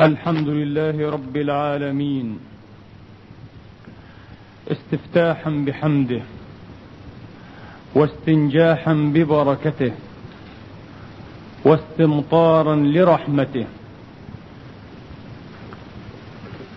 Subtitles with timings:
[0.00, 2.38] الحمد لله رب العالمين.
[4.68, 6.22] استفتاحا بحمده
[7.94, 9.92] واستنجاحا ببركته
[11.64, 13.66] واستمطارا لرحمته.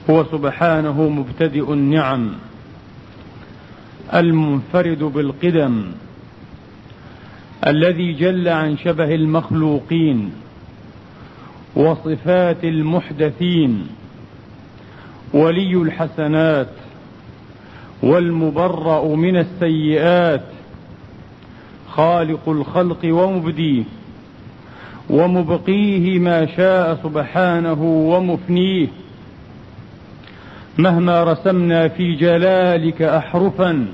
[0.09, 2.31] هو سبحانه مبتدئ النعم
[4.13, 5.91] المنفرد بالقدم
[7.67, 10.31] الذي جل عن شبه المخلوقين.
[11.79, 13.87] وصفات المحدثين
[15.33, 16.67] ولي الحسنات
[18.03, 20.43] والمبرأ من السيئات
[21.89, 23.83] خالق الخلق ومبديه
[25.09, 28.87] ومبقيه ما شاء سبحانه ومفنيه.
[30.77, 33.85] مهما رسمنا في جلالك احرفا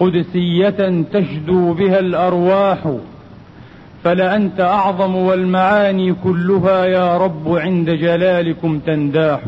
[0.00, 2.96] قدسية تشدو بها الأرواح.
[4.06, 9.40] فلانت أعظم والمعاني كلها يا رب عند جلالكم تنداح.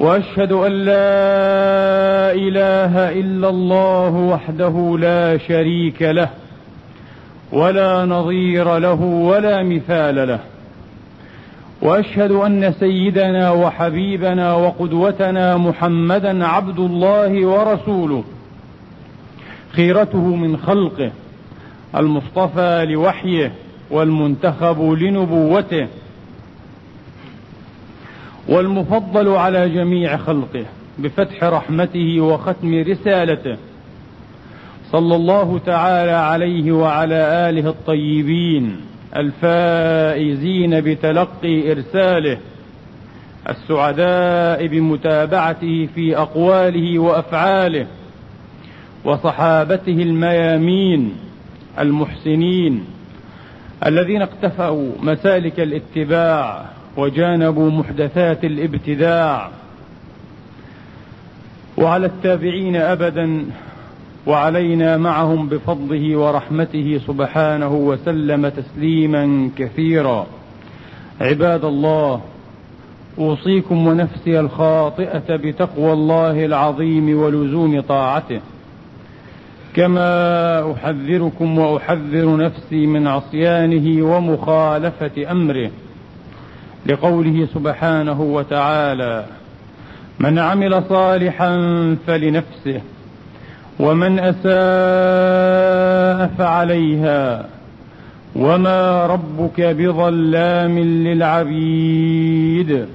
[0.00, 6.28] وأشهد أن لا إله إلا الله وحده لا شريك له
[7.52, 10.40] ولا نظير له ولا مثال له.
[11.82, 18.24] وأشهد أن سيدنا وحبيبنا وقدوتنا محمدا عبد الله ورسوله
[19.72, 21.10] خيرته من خلقه.
[21.96, 23.52] المصطفى لوحيه
[23.90, 25.86] والمنتخب لنبوته
[28.48, 30.64] والمفضل على جميع خلقه
[30.98, 33.56] بفتح رحمته وختم رسالته.
[34.92, 37.14] صلى الله تعالى عليه وعلى
[37.50, 38.76] آله الطيبين
[39.16, 42.38] الفائزين بتلقي إرساله
[43.48, 47.86] السعداء بمتابعته في أقواله وأفعاله
[49.04, 51.12] وصحابته الميامين
[51.78, 52.84] المحسنين
[53.86, 56.64] الذين اقتفوا مسالك الاتباع
[56.96, 59.50] وجانبوا محدثات الابتداع.
[61.76, 63.44] وعلى التابعين ابدا
[64.26, 70.26] وعلينا معهم بفضله ورحمته سبحانه وسلم تسليما كثيرا.
[71.20, 72.20] عباد الله
[73.18, 78.40] أوصيكم ونفسي الخاطئة بتقوى الله العظيم ولزوم طاعته.
[79.76, 85.70] كما أحذركم وأحذر نفسي من عصيانه ومخالفة أمره
[86.86, 89.24] لقوله سبحانه وتعالى
[90.18, 91.56] من عمل صالحا
[92.06, 92.80] فلنفسه
[93.80, 94.46] ومن أساء
[96.38, 97.46] فعليها
[98.36, 102.86] وما ربك بظلام للعبيد.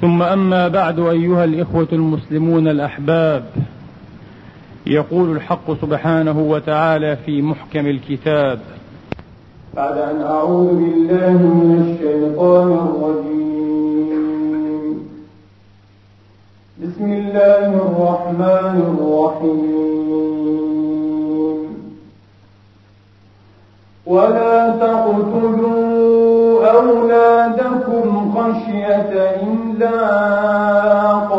[0.00, 3.44] ثم أما بعد أيها الإخوة المسلمون الأحباب
[4.86, 8.60] يقول الحق سبحانه وتعالى في محكم الكتاب.
[9.74, 13.40] بعد أن أعوذ بالله من الشيطان الرجيم.
[16.82, 19.80] بسم الله الرحمن الرحيم.
[24.06, 31.30] ولا تقتلوا أولادكم خشية إملاق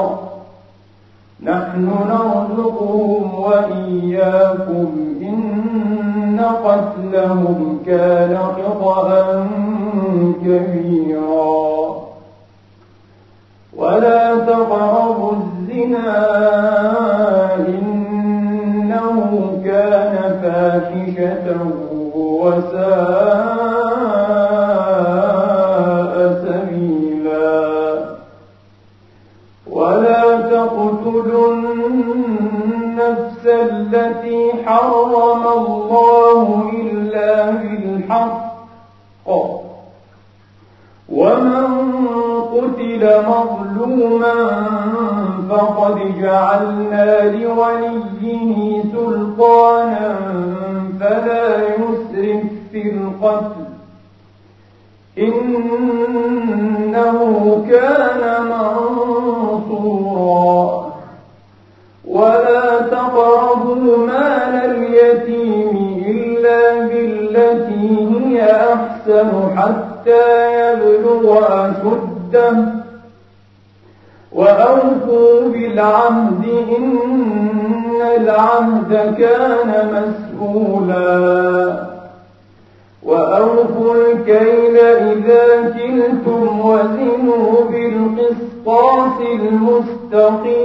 [1.44, 4.90] نحن نرزقهم وإياكم
[5.22, 9.48] إن قتلهم كان خطأ
[10.46, 11.72] كبيرا.
[13.78, 16.12] ولا تقربوا الزنا
[17.68, 19.18] إنه
[19.66, 21.58] كان فاحشة
[22.16, 23.31] وساء
[38.12, 38.52] بالحق
[41.10, 41.68] ومن
[42.54, 44.36] قتل مظلوما
[45.50, 47.08] فقد جعلنا
[47.38, 48.58] لوليه
[48.94, 50.10] سلطانا
[51.00, 53.66] فلا يسرف في القتل.
[55.18, 57.20] إنه
[57.70, 58.81] كان منصورا
[69.02, 70.26] أحسن حتى
[70.74, 72.56] يبلغ أشده.
[74.32, 76.46] وأوفوا بالعهد
[76.78, 81.74] إن العهد كان مسؤولا.
[83.04, 90.62] وأوفوا الكيل إذا كلتم وزنوا بالقسطاس المستقيم.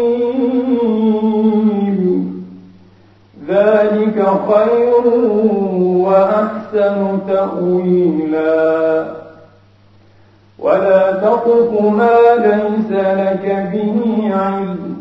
[3.48, 5.06] ذلك خير
[6.06, 9.04] وأحسن تأويلا.
[10.58, 14.96] ولا تقف ما ليس لك به علم.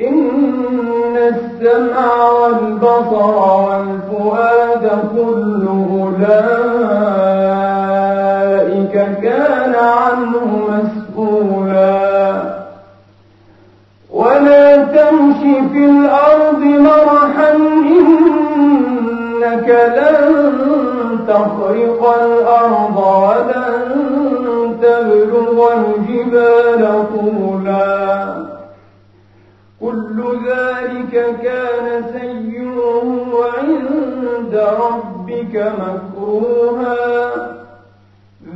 [0.00, 6.22] إن السمع والبصر والفؤاد كل أولئك
[9.22, 12.42] كان عنه مسؤولا.
[14.12, 15.40] ولا تمش
[15.72, 16.31] في الأرض
[19.86, 23.72] لن تخرق الأرض ولن
[24.82, 26.82] تبلغ الجبال
[27.14, 28.34] طولا.
[29.80, 37.32] كل ذلك كان سيئه عند ربك مكروها.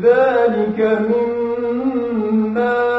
[0.02, 2.95] ذلك مما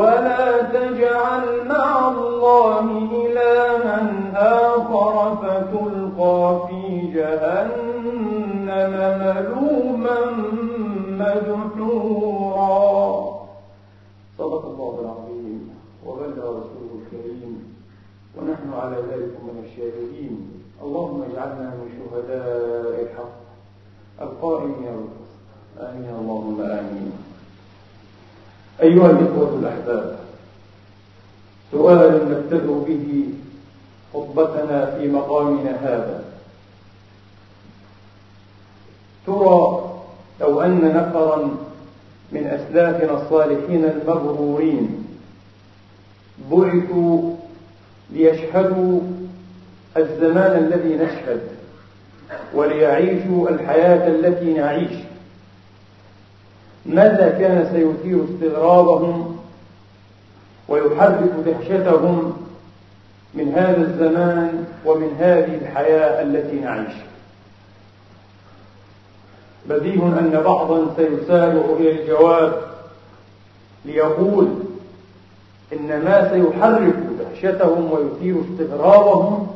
[0.00, 2.80] ولا تجعل مع الله
[3.26, 3.98] إلها
[4.36, 6.82] آخر فتلقى في
[7.14, 10.18] جهنم ملوما
[11.20, 12.80] مدحورا.
[14.38, 15.70] صدق الله العظيم.
[16.06, 17.54] وبلغ رسوله الكريم.
[18.36, 20.34] ونحن على ذلك من الشاهدين.
[20.82, 23.36] اللهم اجعلنا من شهداء الحق.
[24.22, 25.42] القائمين بالقسط
[25.80, 26.10] آمين.
[26.20, 27.29] اللهم آمين.
[28.82, 30.18] أيها الإخوة الأحباب
[31.72, 33.24] سؤال نبتدئ به
[34.14, 36.24] خطبتنا في مقامنا هذا.
[39.26, 39.90] ترى
[40.40, 41.56] لو أن نفرا
[42.32, 45.06] من أسلافنا الصالحين المغرورين
[46.50, 47.34] بعثوا
[48.10, 49.00] ليشهدوا
[49.96, 51.40] الزمان الذي نشهد
[52.54, 55.09] وليعيشوا الحياة التي نعيش.
[56.86, 59.36] ماذا كان سيثير استغرابهم
[60.68, 62.32] ويحرك دهشتهم
[63.34, 66.94] من هذا الزمان ومن هذه الحياة التي نعيش؟
[69.68, 72.62] بديه أن بعضا سيسارع إلى الجواب
[73.84, 74.48] ليقول
[75.72, 79.46] إن ما سيحرك دهشتهم ويثير استغرابهم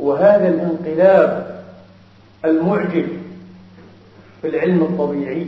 [0.00, 1.62] هو هذا الانقلاب
[2.44, 3.08] المعجب
[4.42, 5.46] في العلم الطبيعي.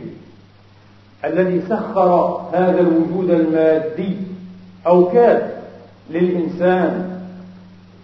[1.25, 4.17] الذي سخر هذا الوجود المادي
[4.87, 5.51] أو كاد
[6.09, 7.19] للإنسان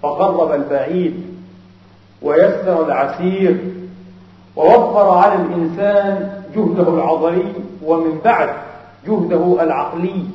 [0.04, 1.24] فقرب البعيد
[2.22, 3.58] ويسر العسير
[4.56, 7.54] ووفر على الإنسان جهده العضلي
[7.86, 8.50] ومن بعد
[9.08, 10.26] جهده العقلي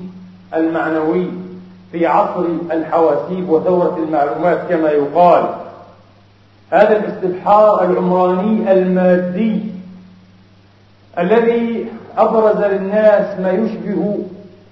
[0.55, 1.27] المعنوي
[1.93, 5.47] في عصر الحواسيب وثورة المعلومات كما يقال.
[6.71, 9.76] هذا الاستبحار العمراني المادي
[11.19, 11.87] الذي
[12.19, 14.19] أبرز للناس ما يشبه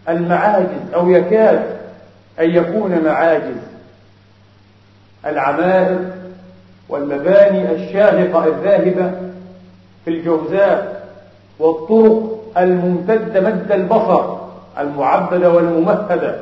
[0.08, 1.62] المعاجز أو يكاد
[2.41, 3.56] أن يكون معاجز
[5.26, 5.99] العمائر
[6.88, 9.11] والمباني الشاهقة الذاهبة
[10.05, 11.05] في الجوزاء
[11.58, 14.37] والطرق الممتدة مد البصر
[14.79, 16.37] المعبدة والممهدة.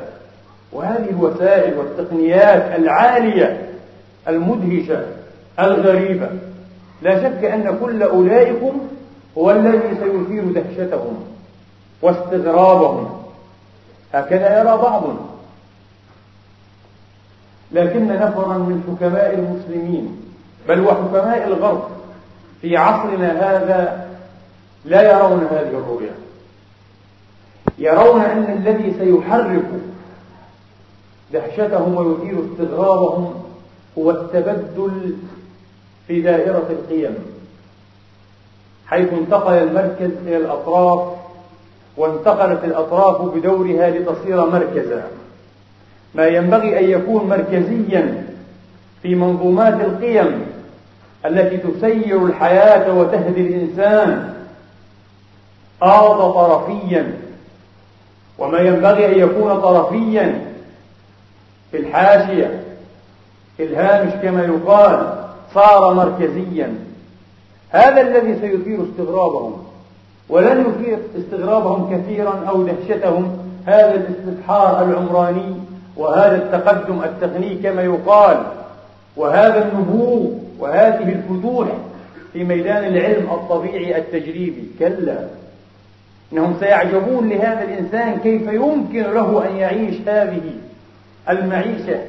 [0.71, 3.61] وهذه الوسائل والتقنيات العالية
[4.27, 5.03] المدهشة
[5.59, 6.29] الغريبة.
[7.01, 8.87] لا شك أن كل أولئكم
[9.37, 11.23] هو الذي سيثير دهشتهم
[12.01, 13.23] واستغرابهم.
[14.13, 15.17] هكذا يرى بعضهم
[17.71, 20.21] لكن نفرا من حكماء المسلمين
[20.67, 21.87] بل وحكماء الغرب
[22.61, 24.09] في عصرنا هذا
[24.85, 26.13] لا يرون هذه الرؤيا.
[27.77, 29.65] يرون أن الذي سيحرك
[31.33, 33.33] دهشتهم ويثير استغرابهم
[33.97, 35.15] هو التبدل
[36.07, 37.15] في دائرة القيم.
[38.93, 40.99] حيث انتقل المركز إلى الأطراف
[41.97, 45.03] وانتقلت الأطراف بدورها لتصير مركزا.
[46.15, 48.23] ما ينبغي أن يكون مركزيا
[49.01, 50.45] في منظومات القيم
[51.25, 54.33] التي تسير الحياة وتهدي الإنسان
[55.81, 57.13] آض طرفيا.
[58.37, 60.41] وما ينبغي أن يكون طرفيا
[61.71, 62.63] في الحاشية
[63.57, 66.92] في الهامش كما يقال صار مركزيا.
[67.73, 69.63] هذا الذي سيثير استغرابهم
[70.29, 75.55] ولن يثير استغرابهم كثيرا أو دهشتهم هذا الاستبحار العمراني
[75.97, 78.37] وهذا التقدم التقني كما يقال
[79.17, 80.27] وهذا النبوغ
[80.59, 81.67] وهذه الفتوح
[82.33, 84.63] في ميدان العلم الطبيعي التجريبي.
[84.79, 85.27] كلا
[86.33, 90.41] إنهم سيعجبون لهذا الإنسان كيف يمكن له أن يعيش هذه
[91.29, 91.99] المعيشة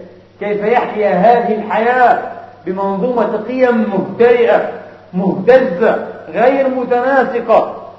[0.40, 2.22] كيف يحيا هذه الحياة
[2.66, 4.83] بمنظومة قيم مهترئه
[5.14, 7.90] مهتزة غير متناسقة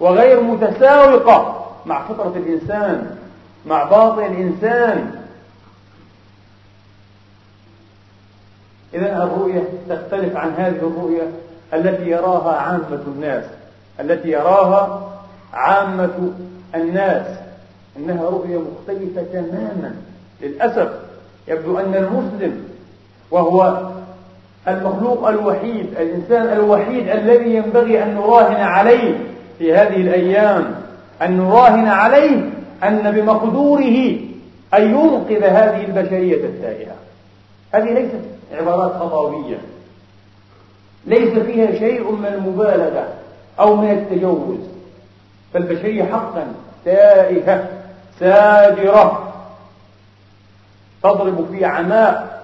[0.00, 3.16] وغير متساوقة مع فطرة الإنسان
[3.66, 5.20] مع باطن الإنسان.
[8.94, 11.30] إذا الرؤية تختلف عن هذه الرؤية
[11.74, 13.44] التي يراها عامة الناس
[14.00, 15.12] التي يراها
[15.52, 16.32] عامة
[16.74, 17.26] الناس.
[17.96, 19.94] إنها رؤية مختلفة تماما.
[20.40, 20.92] للأسف
[21.48, 22.68] يبدو أن المسلم
[23.30, 23.90] وهو
[24.68, 29.14] المخلوق الوحيد الإنسان الوحيد الذي ينبغي أن نراهن عليه
[29.58, 30.74] في هذه الأيام
[31.22, 32.50] أن نراهن عليه
[32.84, 34.16] أن بمقدوره
[34.74, 36.94] أن ينقذ هذه البشرية التائهة.
[37.72, 38.20] هذه ليست
[38.52, 39.56] عبارات خطابية
[41.06, 43.08] ليس فيها شيء من المبالغة
[43.60, 44.58] أو من التجوز.
[45.54, 46.46] فالبشرية حقا
[46.84, 47.68] تائهة
[48.20, 49.32] ساجرة
[51.02, 52.43] تضرب في عماء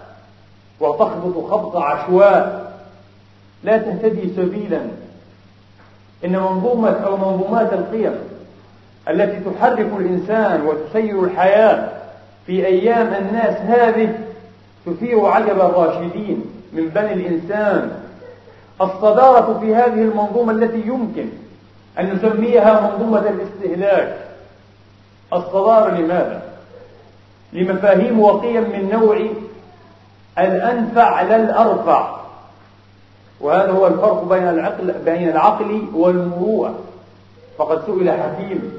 [0.80, 2.72] وتخبط خبط عشواء
[3.64, 4.80] لا تهتدي سبيلا.
[6.24, 8.14] إن منظومة أو منظومات القيم
[9.08, 11.88] التي تحرك الإنسان وتسير الحياة
[12.46, 14.18] في أيام الناس هذه
[14.86, 17.90] تثير عجب الراشدين من بني الإنسان.
[18.80, 21.26] الصدارة في هذه المنظومة التي يمكن
[21.98, 24.16] أن نسميها منظومة الاستهلاك.
[25.32, 26.42] الصدارة لماذا؟
[27.52, 29.20] لمفاهيم وقيم من نوع
[30.46, 32.16] الأنفع لا الأرفع.
[33.40, 36.74] وهذا هو الفرق بين العقل بين العقل والمروءة.
[37.58, 38.72] فقد سئل حكيم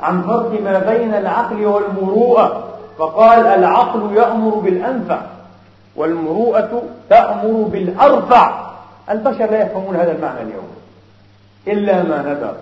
[0.00, 2.68] عن فرق ما بين العقل والمروءة.
[2.98, 5.20] فقال العقل يأمر بالأنفع
[5.96, 8.64] والمروءة تأمر بالأرفع.
[9.10, 10.68] البشر لا يفهمون هذا المعنى اليوم.
[11.68, 12.54] إلا ما ندر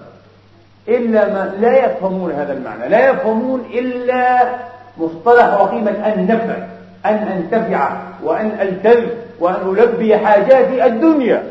[0.88, 2.88] إلا ما لا يفهمون هذا المعنى.
[2.88, 4.54] لا يفهمون إلا
[4.98, 6.71] مصطلح وقيمة النفع.
[7.06, 9.06] أن أنتفع وأن ألتذ
[9.40, 11.42] وأن ألبي حاجات الدنيا.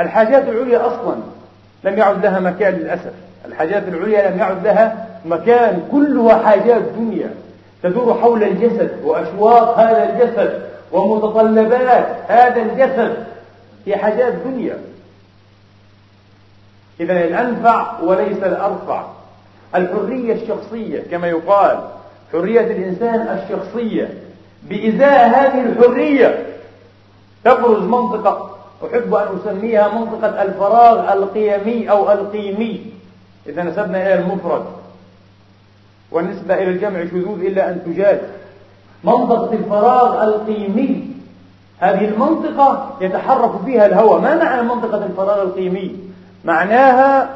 [0.00, 1.16] الحاجات العليا أصلا
[1.84, 3.12] لم يعد لها مكان للأسف.
[3.46, 7.30] الحاجات العليا لم يعد لها مكان كلها حاجات دنيا.
[7.82, 13.16] تدور حول الجسد وأشواق هذا الجسد ومتطلبات هذا الجسد.
[13.86, 14.78] هي حاجات دنيا.
[17.00, 19.04] إذا الأنفع وليس الأرفع.
[19.74, 21.78] الحرية الشخصية كما يقال
[22.32, 24.08] حرية الإنسان الشخصية.
[24.68, 26.46] بإزاء هذه الحرية.
[27.44, 32.80] تبرز منطقة أحب أن أسميها منطقة الفراغ القيمي أو القيمي.
[33.46, 34.64] إذا نسبنا إلى المفرد.
[36.10, 38.20] والنسبة إلى الجمع شذوذ إلا أن تجاد.
[39.04, 41.10] منطقة الفراغ القيمي.
[41.78, 44.20] هذه المنطقة يتحرك فيها الهوى.
[44.20, 45.96] ما معنى منطقة الفراغ القيمي؟
[46.44, 47.30] معناها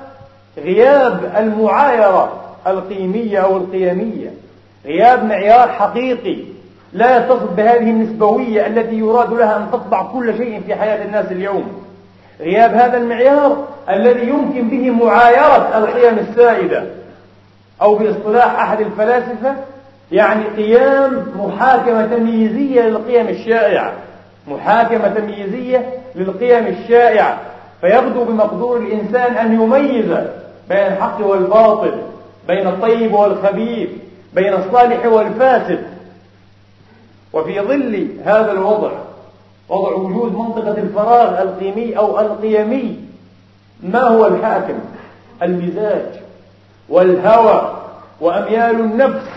[0.58, 2.32] غياب المعايرة
[2.66, 4.34] القيمية أو القيمية.
[4.84, 6.49] غياب معيار حقيقي.
[6.92, 11.82] لا يتصف بهذه النسبوية التي يراد لها أن تطبع كل شيء في حياة الناس اليوم.
[12.40, 16.84] غياب هذا المعيار الذي يمكن به معايرة القيم السائدة
[17.82, 19.54] أو باصطلاح أحد الفلاسفة
[20.12, 23.92] يعني قيام محاكمة تمييزية للقيم الشائعة.
[24.48, 27.38] محاكمة تمييزية للقيم الشائعة.
[27.80, 30.06] فيغدو بمقدور الإنسان أن يميز
[30.68, 31.92] بين الحق والباطل
[32.48, 33.88] بين الطيب والخبيث
[34.34, 35.89] بين الصالح والفاسد.
[37.32, 38.90] وفي ظل هذا الوضع
[39.68, 42.98] وضع وجود منطقة الفراغ القيمي أو القيمي
[43.82, 44.78] ما هو الحاكم؟
[45.42, 46.06] المزاج
[46.88, 47.76] والهوى
[48.20, 49.28] وأميال النفس.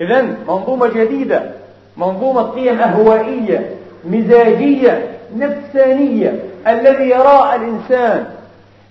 [0.00, 1.50] إذا منظومة جديدة
[1.96, 8.26] منظومة قيم أهوائية مزاجية نفسانية الذي يرى الإنسان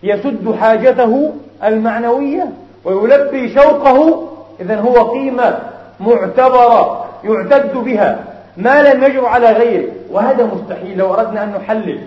[0.04, 1.34] يسد حاجته
[1.64, 2.50] المعنوية
[2.84, 4.28] ويلبي شوقه
[4.60, 5.60] إذا هو قيمة
[6.00, 7.05] معتبرة.
[7.24, 8.24] يعتد بها
[8.58, 12.00] ما لم يجر على غيره وهذا مستحيل لو أردنا أن نحلل.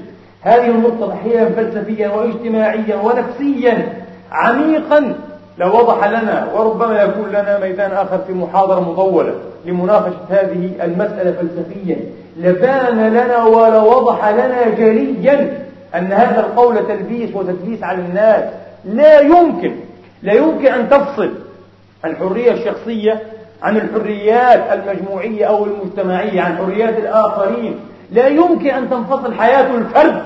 [0.42, 3.92] هذه النقطة تحليلا فلسفيا واجتماعيا ونفسيا.
[4.32, 5.14] عميقا
[5.58, 9.34] لوضح لنا وربما يكون لنا ميدان آخر في محاضرة مطولة
[9.66, 11.96] لمناقشة هذه المسألة فلسفيا.
[12.36, 15.58] لبان لنا ولوضح لنا جليا
[15.94, 18.44] أن هذا القول تلبيس وتدليس على الناس.
[18.84, 19.74] لا يمكن
[20.22, 21.30] لا يمكن أن تفصل
[22.04, 23.22] الحرية الشخصية
[23.62, 27.80] عن الحريات المجموعية أو المجتمعية عن حريات الآخرين.
[28.12, 30.22] لا يمكن أن تنفصل حياة الفرد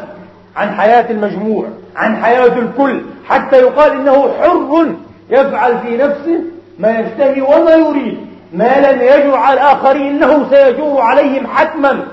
[0.56, 4.86] عن حياة المجموع عن حياة الكل حتى يقال إنه حر
[5.30, 6.40] يفعل في نفسه
[6.78, 8.18] ما يشتهي وما يريد.
[8.52, 12.04] ما لم يجر على الآخرين إنه سيجور عليهم حتما.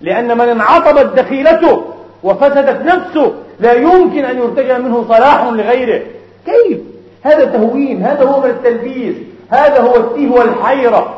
[0.00, 1.84] لأن من انعطبت دخيلته
[2.22, 6.02] وفسدت نفسه لا يمكن أن يرتجى منه صلاح لغيره.
[6.46, 6.78] كيف؟
[7.22, 9.14] هذا تهوين هذا هو من التلبيس.
[9.50, 11.14] هذا هو التيه والحيرة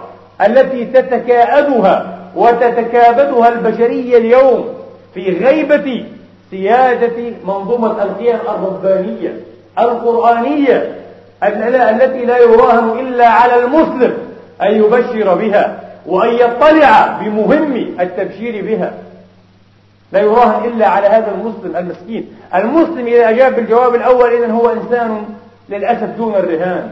[0.47, 4.69] التي تتكاءدها وتتكابدها البشرية اليوم
[5.15, 6.05] في غيبة
[6.51, 9.37] سيادة منظومة القيم الربانية
[9.79, 10.95] القرآنية
[11.43, 14.15] التي لا يراهن إلا على المسلم
[14.63, 18.93] أن يبشر بها وأن يطلع بمهم التبشير بها.
[20.13, 22.27] لا يراهن إلا على هذا المسلم المسكين.
[22.55, 25.25] المسلم إذا أجاب بالجواب الأول إذن هو إنسان
[25.69, 26.91] للأسف دون الرهان.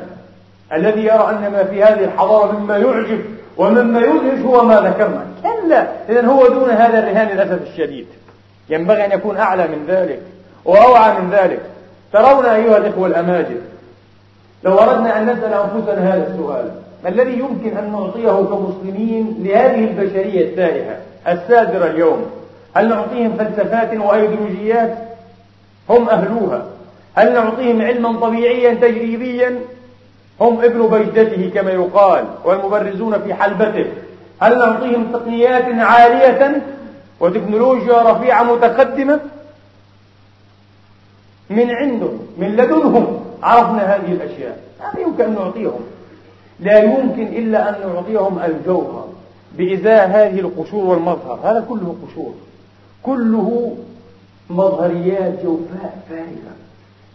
[0.72, 3.20] الذي يرى أن ما في هذه الحضارة مما يعجب
[3.56, 5.26] ومما يدهش هو ما ذكرنا.
[5.42, 5.86] كلا.
[6.08, 8.06] إذن هو دون هذا الرهان للأسف الشديد.
[8.70, 10.20] ينبغي أن يكون أعلى من ذلك
[10.64, 11.60] وأوعى من ذلك.
[12.12, 13.60] ترون أيها الإخوة الأماجد
[14.64, 16.70] لو أردنا أن نسأل أنفسنا هذا السؤال
[17.04, 20.96] ما الذي يمكن أن نعطيه كمسلمين لهذه البشرية التائهة
[21.28, 22.26] السادرة اليوم
[22.74, 24.98] هل نعطيهم فلسفات وأيديولوجيات؟
[25.90, 26.64] هم أهلوها.
[27.14, 29.58] هل نعطيهم علما طبيعيا تجريبيا؟
[30.40, 33.86] هم ابن بيجته كما يقال والمبرزون في حلبته.
[34.40, 36.62] هل نعطيهم تقنيات عالية؟
[37.20, 39.20] وتكنولوجيا رفيعة متقدمة؟
[41.50, 44.60] من عندهم من لدنهم عرفنا هذه الأشياء.
[44.80, 45.80] هذا يمكن أن نعطيهم.
[46.60, 49.08] لا يمكن إلا أن نعطيهم الجوهر
[49.58, 51.38] بإزاء هذه القشور والمظهر.
[51.44, 52.34] هذا كله قشور.
[53.02, 53.76] كله
[54.50, 56.54] مظهريات جوفاء فارغة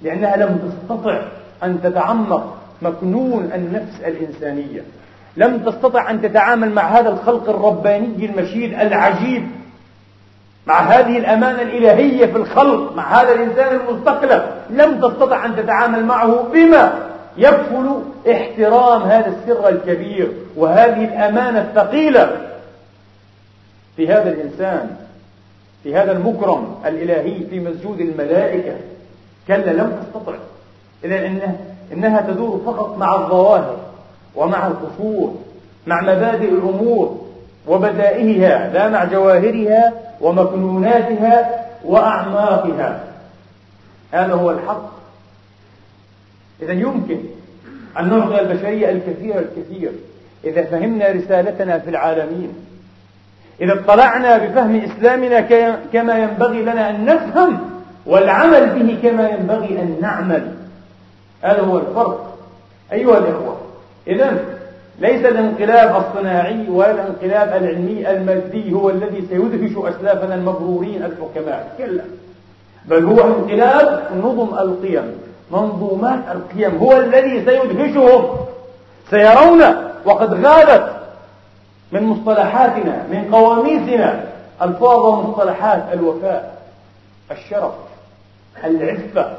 [0.02, 1.22] لأنها لم تستطع
[1.64, 4.82] أن تتعمق مكنون النفس الإنسانية.
[5.38, 9.48] لم تستطع أن تتعامل مع هذا الخلق الرباني المشيد العجيب
[10.68, 16.44] مع هذه الأمانة الإلهية في الخلق مع هذا الإنسان المستقلب لم تستطع أن تتعامل معه
[16.54, 16.94] بما
[17.38, 18.02] يكفل
[18.32, 22.38] احترام هذا السر الكبير وهذه الأمانة الثقيلة
[23.96, 24.96] في هذا الإنسان
[25.84, 28.76] في هذا المكرم الإلهي في مسجود الملائكة.
[29.48, 30.34] كلا لم تستطع.
[31.04, 31.56] إذا إنها,
[31.94, 33.78] إنها تدور فقط مع الظواهر
[34.36, 35.36] ومع القصور
[35.88, 37.26] مع مبادئ الأمور
[37.68, 43.04] وبدائها لا مع جواهرها ومكنوناتها وأعماقها.
[44.12, 44.90] هذا هو الحق.
[46.62, 47.18] إذا يمكن
[48.00, 49.92] أن نعطي البشرية الكثير الكثير.
[50.44, 52.54] إذا فهمنا رسالتنا في العالمين
[53.62, 55.42] إذا اطلعنا بفهم إسلامنا
[55.94, 57.60] كما ينبغي لنا أن نفهم
[58.06, 60.52] والعمل به كما ينبغي أن نعمل.
[61.46, 62.38] هذا هو الفرق.
[62.92, 63.58] أيها الإخوة
[64.08, 64.46] إذا
[65.00, 72.04] ليس الانقلاب الصناعي ولا الانقلاب العلمي المادي هو الذي سيدهش أسلافنا المبرورين الحكماء كلا
[72.86, 75.18] بل هو انقلاب نظم القيم
[75.52, 78.38] منظومات القيم هو الذي سيدهشهم.
[79.10, 79.62] سيرون
[80.06, 80.92] وقد غابت
[81.92, 84.24] من مصطلحاتنا من قواميسنا
[84.62, 86.62] ألفاظ ومصطلحات الوفاء
[87.32, 87.74] الشرف
[88.64, 89.38] العفة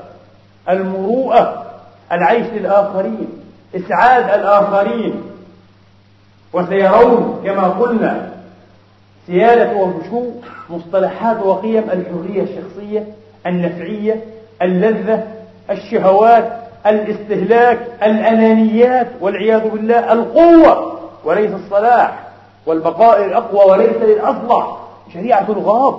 [0.69, 1.66] المروءة
[2.13, 3.29] العيش للآخرين
[3.77, 5.23] إسعاد الآخرين.
[6.53, 8.33] وسيرون كما قلنا
[9.27, 10.31] سيادة وفشو
[10.71, 13.07] مصطلحات وقيم الحرية الشخصية
[13.47, 14.25] النفعية
[14.63, 15.25] اللذة
[15.71, 16.53] الشهوات
[16.87, 22.23] الاستهلاك الأنانيات والعياذ بالله القوة وليس الصلاح
[22.67, 24.77] والبقاء الأقوى وليس للأصلح
[25.15, 25.95] شريعة الغاب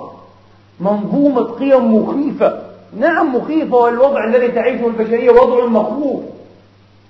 [0.80, 2.62] منظومة قيم مخيفة.
[2.96, 6.20] نعم مخيفة والوضع الذي تعيشه البشرية وضع مخوف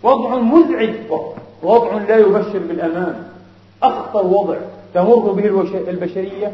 [0.03, 0.91] وضع مزعج
[1.63, 3.23] وضع لا يبشر بالأمان.
[3.83, 4.57] أخطر وضع
[4.95, 6.53] تمر به البشرية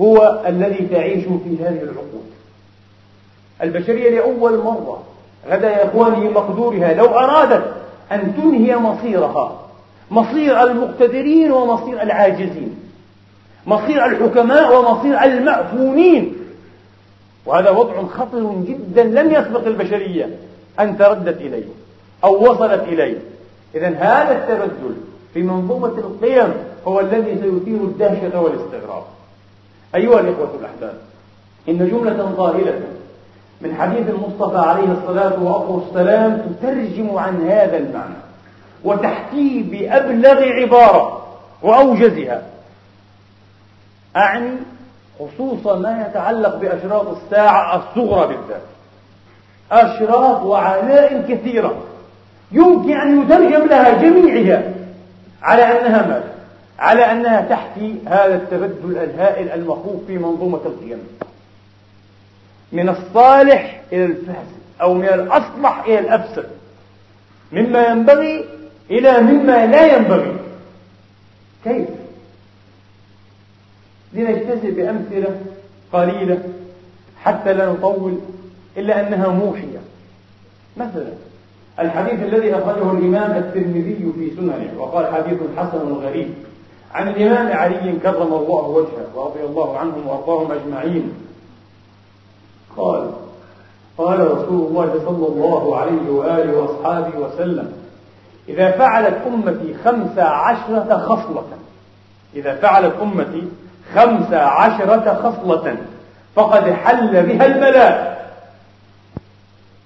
[0.00, 2.30] هو الذي تعيش في هذه العقود.
[3.62, 5.02] البشرية لأول مرة
[5.48, 7.64] غدا يا إخواني مقدورها لو أرادت
[8.12, 9.60] أن تنهي مصيرها
[10.10, 12.74] مصير المقتدرين ومصير العاجزين
[13.66, 16.34] مصير الحكماء ومصير المأفونين
[17.50, 20.30] وهذا وضع خطر جدا لم يسبق البشرية
[20.80, 21.64] أن تردت إليه
[22.24, 23.18] أو وصلت إليه.
[23.74, 24.94] إذا هذا التبدل
[25.34, 26.54] في منظومة القيم
[26.86, 29.02] هو الذي سيثير الدهشة والاستغراب.
[29.94, 30.94] أيها الإخوة الأحباب
[31.68, 32.80] إن جملة ظاهرة
[33.60, 38.14] من حديث المصطفى عليه الصلاة والسلام تترجم عن هذا المعنى
[38.84, 41.26] وتحكيه بأبلغ عبارة
[41.62, 42.42] وأوجزها.
[44.16, 44.50] أعني
[45.20, 48.62] خصوصا ما يتعلق بأشراط الساعة الصغرى بالذات.
[49.72, 51.74] أشراط وعلائم كثيرة.
[52.52, 54.62] يمكن أن يترجم لها جميعها.
[55.42, 56.34] على أنها ماذا؟
[56.78, 60.98] على أنها تحكي هذا التبدل الهائل المخوف في منظومة القيم.
[62.72, 66.46] من الصالح إلى الفاسد أو من الأصلح إلى الأفسد
[67.52, 68.44] مما ينبغي
[68.90, 70.36] إلى مما لا ينبغي.
[71.64, 71.88] كيف؟
[74.12, 75.40] لنجتزئ بأمثلة
[75.92, 76.38] قليلة
[77.22, 78.18] حتى لا نطول
[78.76, 79.80] إلا أنها موحية.
[80.76, 81.12] مثلا
[81.78, 86.28] الحديث الذي أخرجه الإمام الترمذي في سننه وقال حديث حسن غريب
[86.92, 91.12] عن الإمام علي كرم الله وجهه ورضي الله عنهم وأرضاهم أجمعين.
[92.76, 93.10] قال
[93.98, 97.72] قال رسول الله صلى الله عليه وآله وأصحابه وسلم
[98.48, 101.44] إذا فعلت أمتي خمس عشرة خصلة
[102.34, 103.48] إذا فعلت أمتي
[103.94, 105.76] خمس عشرة خصلة
[106.34, 108.10] فقد حل بها البلاء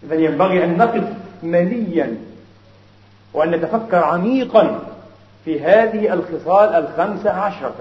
[0.03, 1.05] إذا ينبغي أن نقف
[1.43, 2.17] مليا
[3.35, 4.79] وأن نتفكر عميقا
[5.45, 7.75] في هذه الخصال الخمس عشرة.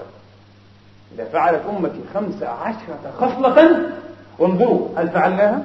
[1.14, 3.80] إذا فعلت أمتي خمس عشرة خصلة
[4.40, 5.62] انظروا هل فعلناها؟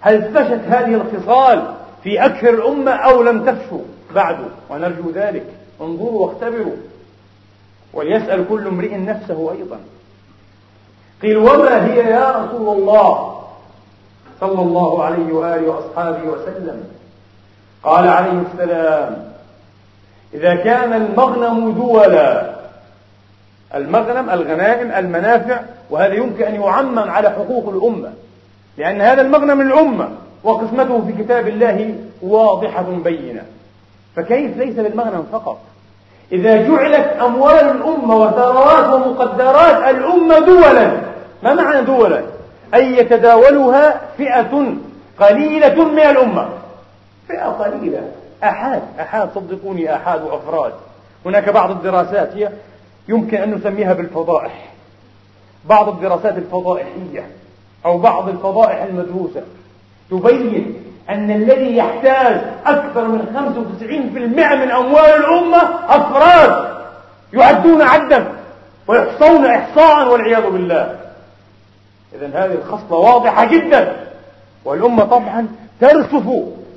[0.00, 3.82] هل فشت هذه الخصال في أكثر الأمة أو لم تفشوا
[4.14, 4.36] بعد
[4.70, 5.44] ونرجو ذلك.
[5.80, 6.76] انظروا واختبروا.
[7.92, 9.80] وليسأل كل امرئ نفسه أيضا.
[11.22, 13.42] قيل وما هي يا رسول الله؟
[14.40, 16.84] صلى الله عليه وآله وأصحابه وسلم.
[17.84, 19.32] قال عليه السلام
[20.34, 22.56] إذا كان المغنم دولا
[23.74, 28.12] المغنم الغنائم المنافع وهذا يمكن أن يعمم على حقوق الأمة
[28.76, 30.08] لأن هذا المغنم الأمة
[30.44, 33.42] وقسمته في كتاب الله واضحة بينة.
[34.16, 35.58] فكيف ليس بالمغنم فقط؟
[36.32, 41.00] إذا جعلت أموال الأمة وثروات ومقدرات الأمة دولا
[41.42, 42.22] ما معنى دولا؟
[42.74, 44.74] أي يتداولها فئة
[45.20, 46.48] قليلة من الأمة.
[47.28, 48.10] فئة قليلة.
[48.44, 50.72] أحاد أحاد صدقوني أحاد وأفراد
[51.26, 52.50] هناك بعض الدراسات هي
[53.08, 54.68] يمكن أن نسميها بالفضائح.
[55.68, 57.26] بعض الدراسات الفضائحية
[57.84, 59.42] أو بعض الفضائح المدروسة
[60.10, 60.74] تبين
[61.10, 63.20] أن الذي يحتاج أكثر من
[63.80, 66.76] 95% من أموال الأمة أفراد
[67.32, 68.26] يعدون عدا
[68.86, 70.98] ويحصون إحصاء والعياذ بالله.
[72.14, 74.06] إذا هذه الخصلة واضحة جدا.
[74.64, 75.48] والأمة طبعا
[75.80, 76.30] ترسف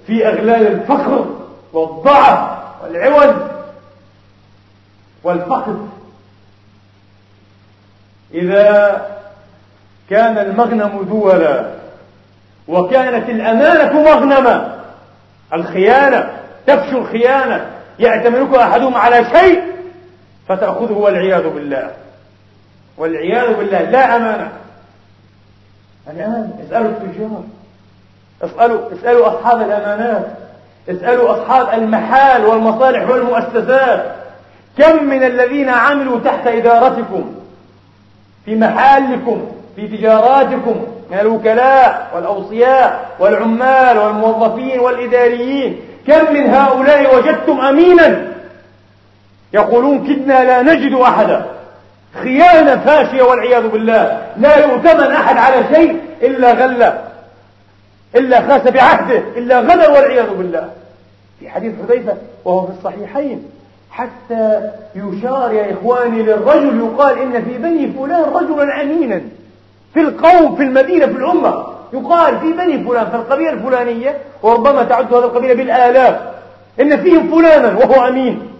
[0.07, 1.25] في أغلال الفخر
[1.73, 3.35] والضعف والعوز
[5.23, 5.89] والفقد
[8.33, 9.01] إذا
[10.09, 11.78] كان المغنم دولا
[12.69, 14.75] وكانت الأمانة مغنمة.
[15.53, 16.29] الخيانة
[16.67, 17.65] تفشو الخيانة.
[17.99, 19.63] يأتمنك أحدهم على شيء
[20.47, 21.91] فتأخذه والعياذ بالله.
[22.97, 24.51] والعياذ بالله لا أمانة.
[26.09, 27.43] الآن اسألوا التجار.
[28.41, 30.25] اسألوا اسألوا أصحاب الأمانات.
[30.89, 34.15] اسألوا أصحاب المحال والمصالح والمؤسسات.
[34.77, 37.35] كم من الذين عملوا تحت إدارتكم
[38.45, 48.33] في محالكم في تجاراتكم من الوكلاء والأوصياء والعمال والموظفين والإداريين كم من هؤلاء وجدتم أمينا؟
[49.53, 51.45] يقولون كدنا لا نجد أحدا.
[52.23, 54.21] خيانة فاشية والعياذ بالله.
[54.37, 56.93] لا يؤتمن أحد على شيء إلا غل
[58.15, 60.69] إلا خاس بعهده إلا غدر والعياذ بالله.
[61.39, 62.13] في حديث حذيفة
[62.45, 63.43] وهو في الصحيحين
[63.91, 64.61] حتى
[64.95, 69.21] يشار يا إخواني للرجل يقال إن في بني فلان رجلا أمينا.
[69.93, 71.65] في القوم في المدينة في الأمة.
[71.93, 76.19] يقال في بني فلان في القبيلة الفلانية وربما تعد هذه القبيلة بالآلاف
[76.81, 78.51] إن فيهم فلانا وهو أمين.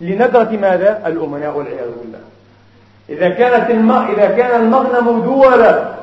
[0.00, 2.18] لندرة ماذا؟ الأمناء والعياذ بالله.
[3.08, 3.92] إذا كانت الم...
[3.92, 5.94] إذا كان المغنم دولا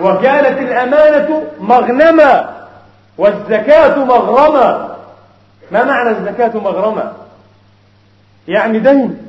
[0.00, 2.54] وكانت الأمانة مغنما
[3.18, 4.96] والزكاة مغرما.
[5.72, 7.12] ما معنى الزكاة مغرما؟
[8.48, 9.26] يعني دين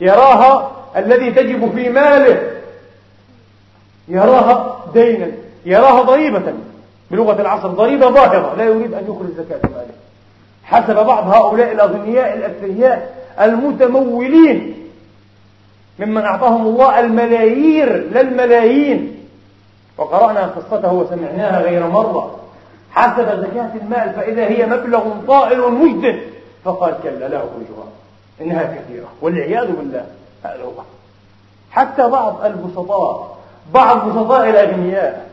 [0.00, 2.57] يراها الذي تجب في ماله.
[4.08, 5.30] يراها دينا
[5.64, 6.52] يراها ضريبة.
[7.10, 9.94] بلغة العصر ضريبة ظاهرة لا يريد أن يخرج زكاة ماله
[10.64, 14.74] حسب بعض هؤلاء الأغنياء الأثرياء المتمولين
[15.98, 19.14] ممن أعطاهم الله الملايير لا الملايين.
[19.98, 22.38] وقرأنا قصته وسمعناها غير مرة.
[22.90, 26.20] حسب زكاة المال فإذا هي مبلغ طائل مجد
[26.64, 27.88] فقال كلا لا أخرجها.
[28.40, 30.06] إنها كثيرة والعياذ بالله.
[30.44, 30.82] هذا هو.
[31.70, 33.37] حتى بعض البسطاء
[33.74, 35.26] بعض بسطاء الأغنياء.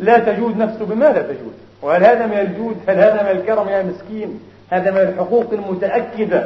[0.00, 3.82] لا تجود نفسه بما لا تجود؟ وهل هذا من الجود؟ هل هذا من الكرم يا
[3.82, 6.44] مسكين؟ هذا من الحقوق المتأكدة.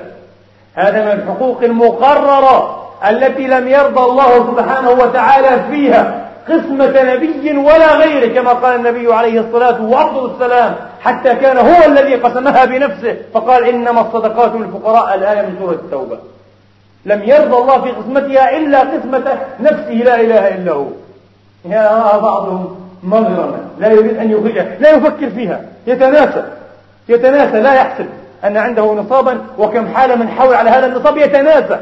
[0.74, 8.35] هذا من الحقوق المقررة التي لم يرضى الله سبحانه وتعالى فيها قسمة نبي ولا غيره
[8.35, 14.00] كما قال النبي عليه الصلاة وأفضل السلام حتى كان هو الذي قسمها بنفسه فقال إنما
[14.00, 16.18] الصدقات للفقراء الآية من سورة التوبة.
[17.07, 20.87] لم يرضى الله في قسمتها إلا قسمة نفسه لا إله إلا هو.
[21.64, 26.44] يراها بعضهم مغرما لا يريد أن يخرجها لا يفكر فيها يتناسى
[27.09, 28.07] يتناسى لا يحسب
[28.44, 31.81] أن عنده نصابا وكم حال من حول على هذا النصاب يتناسى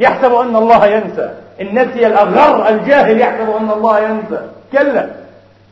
[0.00, 1.30] يحسب أن الله ينسى.
[1.60, 4.40] إن نسي الأغر الجاهل يحسب أن الله ينسى.
[4.72, 5.06] كلا.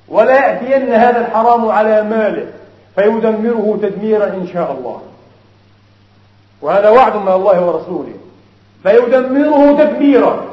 [0.09, 2.47] ولا يأتين هذا الحرام على ماله.
[2.97, 5.01] فيدمره تدميرا إن شاء الله.
[6.63, 8.15] وهذا وعد من الله ورسوله.
[8.83, 10.45] فيدمره تدميرا.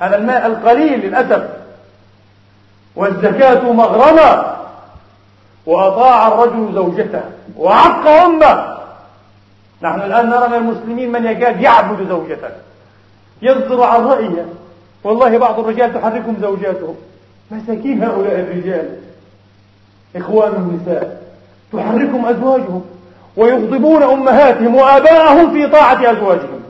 [0.00, 1.42] هذا الماء القليل للأسف.
[2.96, 4.44] والزكاة مغرمة.
[5.66, 7.22] وأطاع الرجل زوجته.
[7.56, 8.78] وعق أمه.
[9.82, 12.48] نحن الآن نرى من المسلمين من يكاد يعبد زوجته.
[13.42, 14.44] يصدر عن رأيها
[15.04, 16.94] والله بعض الرجال تحركهم زوجاتهم.
[17.50, 18.96] مساكين هؤلاء الرجال.
[20.16, 21.22] إخوان النساء.
[21.72, 22.84] تحركهم أزواجهم.
[23.36, 26.62] ويغضبون أمهاتهم وآباءهم في طاعة أزواجهم.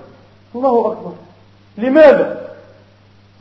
[0.54, 1.12] الله أكبر.
[1.78, 2.40] لماذا؟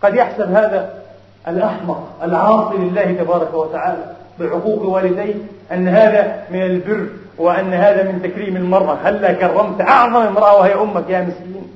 [0.04, 1.01] قد يحسب هذا
[1.48, 4.04] الأحمق العاصي لله تبارك وتعالى
[4.40, 5.34] بعقوق والديه
[5.72, 8.98] أن هذا من البر وأن هذا من تكريم المرأة.
[9.04, 11.68] هلا كرمت أعظم امرأة وهي أمك يا مسكين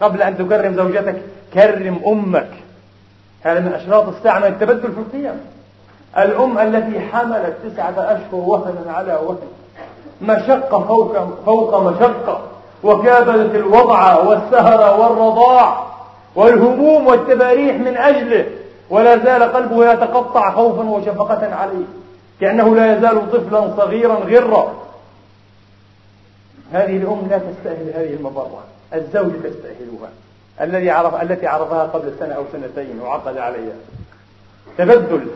[0.00, 1.16] قبل أن تكرم زوجتك
[1.54, 2.50] كرم أمك.
[3.42, 5.40] هذا من أشراط الساعة من التبدل في القيم.
[6.18, 9.38] الأم التي حملت تسعة أشهر وهنا على وهن.
[10.22, 12.40] مشقة فوق فوق مشقة
[12.84, 15.86] وكابدت الوضع والسهر والرضاع
[16.34, 18.46] والهموم والتباريح من أجله.
[18.90, 21.84] ولا زال قلبه يتقطع خوفا وشفقة عليه
[22.40, 24.74] كأنه لا يزال طفلا صغيرا غرا.
[26.72, 30.08] هذه الأم لا تستأهل هذه المبرة الزوج تستأهلها
[30.60, 33.76] الذي عرف التي عرفها قبل سنة أو سنتين وعقد عليها.
[34.78, 35.26] تبدل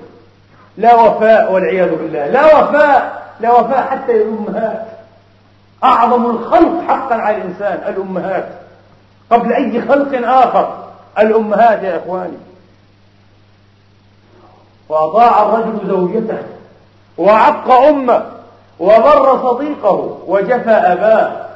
[0.76, 4.86] لا وفاء والعياذ بالله لا وفاء لا وفاء حتى للأمهات
[5.84, 8.48] أعظم الخلق حقا على الإنسان الأمهات.
[9.30, 10.84] قبل أي خلق آخر
[11.18, 12.36] الأمهات يا إخواني.
[14.92, 16.38] وأطاع الرجل زوجته
[17.18, 18.22] وعق أمه
[18.80, 21.46] وبر صديقه وجفى أباه.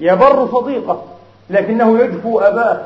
[0.00, 1.02] يبر صديقه
[1.50, 2.80] لكنه يجفو أباه.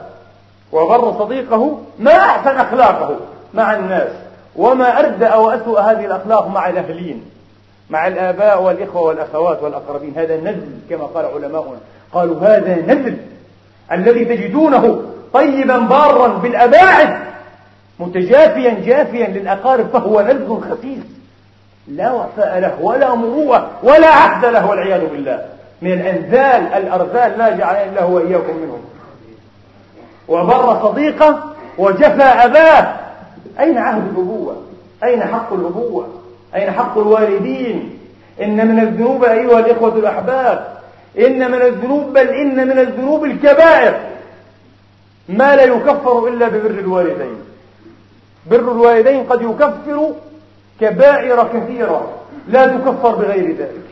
[0.72, 3.16] وبر صديقه ما أحسن أخلاقه
[3.54, 4.10] مع الناس
[4.56, 7.24] وما أردأ وأسوأ هذه الأخلاق مع الأهلين
[7.90, 10.12] مع الآباء والإخوة والأخوات والأقربين.
[10.16, 11.78] هذا نزل كما قال علماؤنا.
[12.12, 13.16] قالوا هذا نزل
[13.92, 17.18] الذي تجدونه طيبا بارا بالأباعد
[18.00, 21.04] متجافيا جافيا للأقارب فهو نزل خسيس.
[21.88, 25.44] لا وفاء له ولا مروءة ولا عهد له والعياذ بالله.
[25.82, 28.80] من الأنذال الأرذال لا جعل الله وإياكم منهم.
[30.28, 31.42] وبر صديقه
[31.78, 32.94] وجفى أباه.
[33.60, 34.56] أين عهد الأبوة؟
[35.04, 36.08] أين حق الأبوة؟
[36.54, 37.98] أين حق الوالدين؟
[38.42, 40.78] إن من الذنوب أيها الإخوة الأحباب.
[41.18, 43.94] إن من الذنوب بل إن من الذنوب الكبائر.
[45.28, 47.36] ما لا يكفر إلا ببر الوالدين.
[48.50, 50.12] بر الوالدين قد يكفر
[50.80, 52.08] كبائر كثيرة.
[52.48, 53.88] لا تكفر بغير ذلك.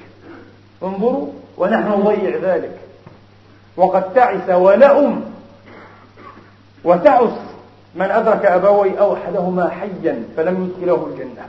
[0.83, 1.27] انظروا
[1.59, 2.79] ونحن نضيع ذلك.
[3.77, 5.21] وقد تعس ولأم
[6.85, 7.39] وتعس
[7.95, 11.47] من أدرك أبوي أو أحدهما حيا فلم يدخله الجنة.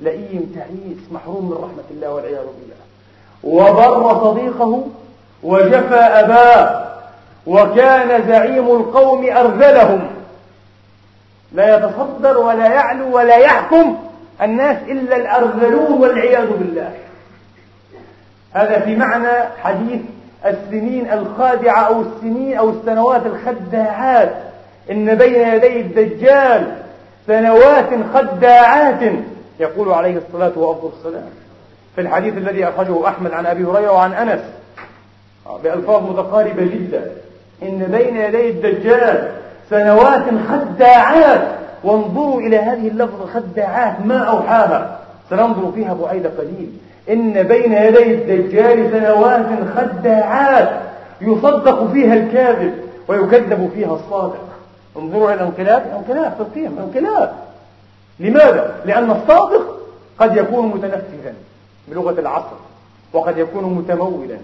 [0.00, 2.76] لئيم تعيس محروم من رحمة الله والعياذ بالله.
[3.42, 4.84] وبر صديقه
[5.42, 6.86] وجفى أباه
[7.46, 10.15] وكان زعيم القوم أرذلهم.
[11.52, 13.96] لا يتصدر ولا يعلو ولا يحكم
[14.42, 16.92] الناس إلا الأرذلون والعياذ بالله.
[18.52, 20.00] هذا في معنى حديث
[20.46, 24.32] السنين الخادعة أو السنين أو السنوات الخداعات.
[24.90, 26.72] إن بين يدي الدجال
[27.26, 29.12] سنوات خداعات
[29.60, 31.30] يقول عليه الصلاة وأفضل السلام
[31.94, 34.40] في الحديث الذي أخرجه أحمد عن أبي هريرة وعن أنس
[35.62, 37.10] بألفاظ متقاربة جدا.
[37.62, 39.32] إن بين يدي الدجال
[39.70, 41.48] سنوات خداعات.
[41.84, 44.98] وانظروا إلى هذه اللفظة خداعات ما أوحاها
[45.30, 46.70] سننظر فيها بعيد قليل.
[47.10, 50.68] إن بين يدي الدجال سنوات خداعات.
[51.20, 52.74] يصدق فيها الكاذب
[53.08, 54.46] ويكذب فيها الصادق.
[54.96, 55.82] انظروا إلى انقلاب
[56.36, 57.32] في القيم انقلاب.
[58.20, 59.76] لماذا؟ لأن الصادق
[60.18, 61.34] قد يكون متنفذا
[61.88, 62.56] بلغة العصر
[63.12, 64.38] وقد يكون متمولا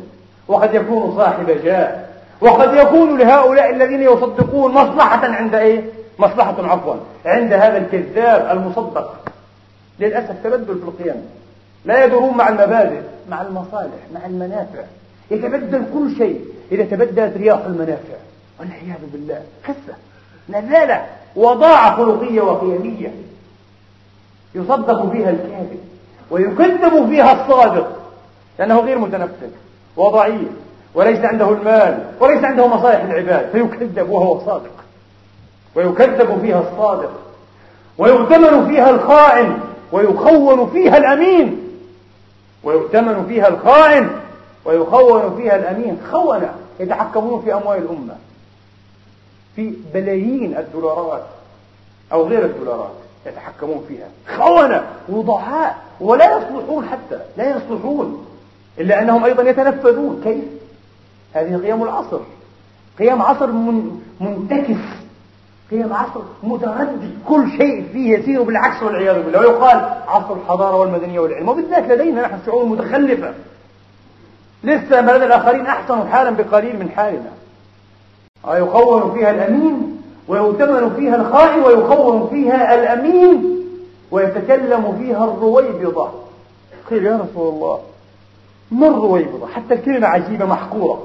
[0.49, 2.05] وقد يكون صاحب جاه.
[2.43, 5.85] وقد يكون لهؤلاء الذين يصدقون مصلحة عند إيه؟
[6.19, 6.95] مصلحة عفوا
[7.27, 9.15] عند هذا الكذاب المصدق.
[10.01, 11.27] للأسف تبدل في القيم.
[11.85, 13.01] لا يدورون مع المبادئ
[13.31, 14.83] مع المصالح مع المنافع.
[15.31, 18.15] يتبدل كل شيء إذا تبدلت رياح المنافع.
[18.61, 19.95] والعياذ بالله خسة
[20.49, 23.15] نزالة وضاعة خلقية وقيمية.
[24.55, 25.81] يصدق فيها الكاذب
[26.31, 27.99] ويكذب فيها الصادق
[28.59, 29.51] لأنه غير متنفذ
[29.97, 30.62] وضعيف.
[30.95, 34.71] وليس عنده المال وليس عنده مصالح العباد فيكذب وهو صادق.
[35.75, 37.11] ويكذب فيها الصادق.
[37.99, 39.61] ويؤتمن فيها الخائن
[39.93, 41.69] ويخون فيها الأمين.
[42.65, 44.11] ويؤتمن فيها الخائن
[44.65, 45.99] ويخون فيها الأمين.
[46.13, 48.15] خونة يتحكمون في أموال الأمة.
[49.57, 51.23] في بلايين الدولارات
[52.13, 52.93] أو غير الدولارات
[53.27, 54.09] يتحكمون فيها.
[54.37, 58.27] خونة وضعاء ولا يصلحون حتى لا يصلحون.
[58.79, 60.21] إلا أنهم أيضا يتنفذون.
[60.25, 60.62] كيف؟
[61.33, 62.21] هذه قيم العصر.
[62.99, 63.51] قيم عصر
[64.21, 64.81] منتكس.
[65.71, 67.11] قيم عصر متردد.
[67.29, 69.41] كل شيء فيه يسير بالعكس والعياذ بالله.
[69.41, 71.49] ويقال عصر الحضارة والمدنية والعلم.
[71.49, 73.35] وبالذات لدينا نحن الشعوب المتخلفة
[74.65, 77.31] لسه بلد الآخرين أحسن حالا بقليل من حالنا.
[78.45, 83.59] ويخون فيها الأمين ويؤتمن فيها الخائن ويخون فيها الأمين
[84.11, 86.09] ويتكلم فيها الرويبضة.
[86.91, 87.81] قيل يا رسول الله
[88.71, 91.03] ما الرويبضة؟ حتى الكلمة عجيبة محقورة.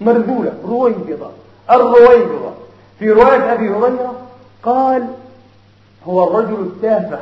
[0.00, 1.30] مرذولة رويبضة
[1.70, 2.50] الرويبضة
[2.98, 4.14] في رواية أبي هريرة
[4.62, 5.06] قال
[6.06, 7.18] هو الرجل التافه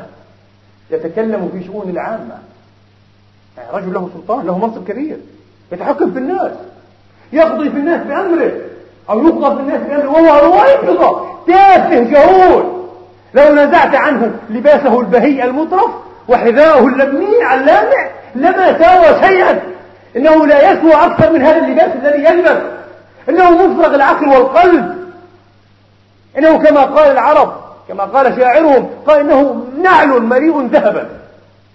[0.90, 2.38] يتكلم في شؤون العامة.
[3.56, 5.16] يعني رجل له سلطان له منصب كبير
[5.72, 6.52] يتحكم في الناس
[7.32, 8.52] يقضي في الناس بأمره
[9.10, 10.08] أو يقضى في الناس بأمره.
[10.08, 12.64] وهو رويبضة تافه جهول.
[13.34, 15.90] لو نزعت عنه لباسه البهي المطرف
[16.28, 19.75] وحذاءه اللميع اللامع لما ساوى شيئا.
[20.16, 22.62] إنه لا يسوى أكثر من هذا اللباس الذي يلبس.
[23.28, 24.96] إنه مفرغ العقل والقلب.
[26.38, 27.52] إنه كما قال العرب
[27.88, 31.08] كما قال شاعرهم قال إنه نعل مليء ذهبا.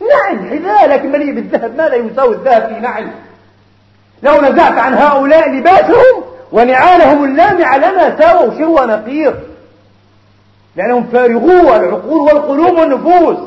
[0.01, 1.77] نعل حذاء لكن مليء بالذهب.
[1.77, 3.07] ما لا يساوي الذهب في نعل.
[4.23, 9.35] لو نزعت عن هؤلاء لباسهم ونعالهم اللامعة لما ساووا شروى نقير.
[10.75, 13.37] لأنهم فارغو العقول والقلوب والنفوس.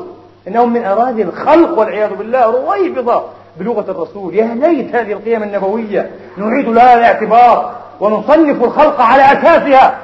[0.47, 3.23] إنهم من أراضي الخلق والعياذ بالله رويبضة.
[3.59, 4.35] بلغة الرسول.
[4.35, 6.11] يا ليت هذه القيم النبوية.
[6.37, 9.97] نعيد لها الاعتبار ونصنف الخلق على أساسها.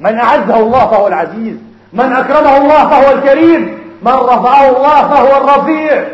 [0.00, 1.56] من أعزه الله فهو العزيز.
[1.92, 3.78] من أكرمه الله فهو الكريم.
[4.02, 6.04] من رفعه الله فهو الرفيع.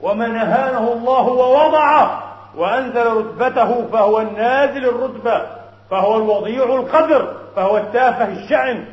[0.00, 2.22] ومن أهانه الله ووضعه
[2.56, 5.42] وأنزل رتبته فهو النازل الرتبة.
[5.90, 7.32] فهو الوضيع القدر.
[7.56, 8.84] فهو التافه الشأن.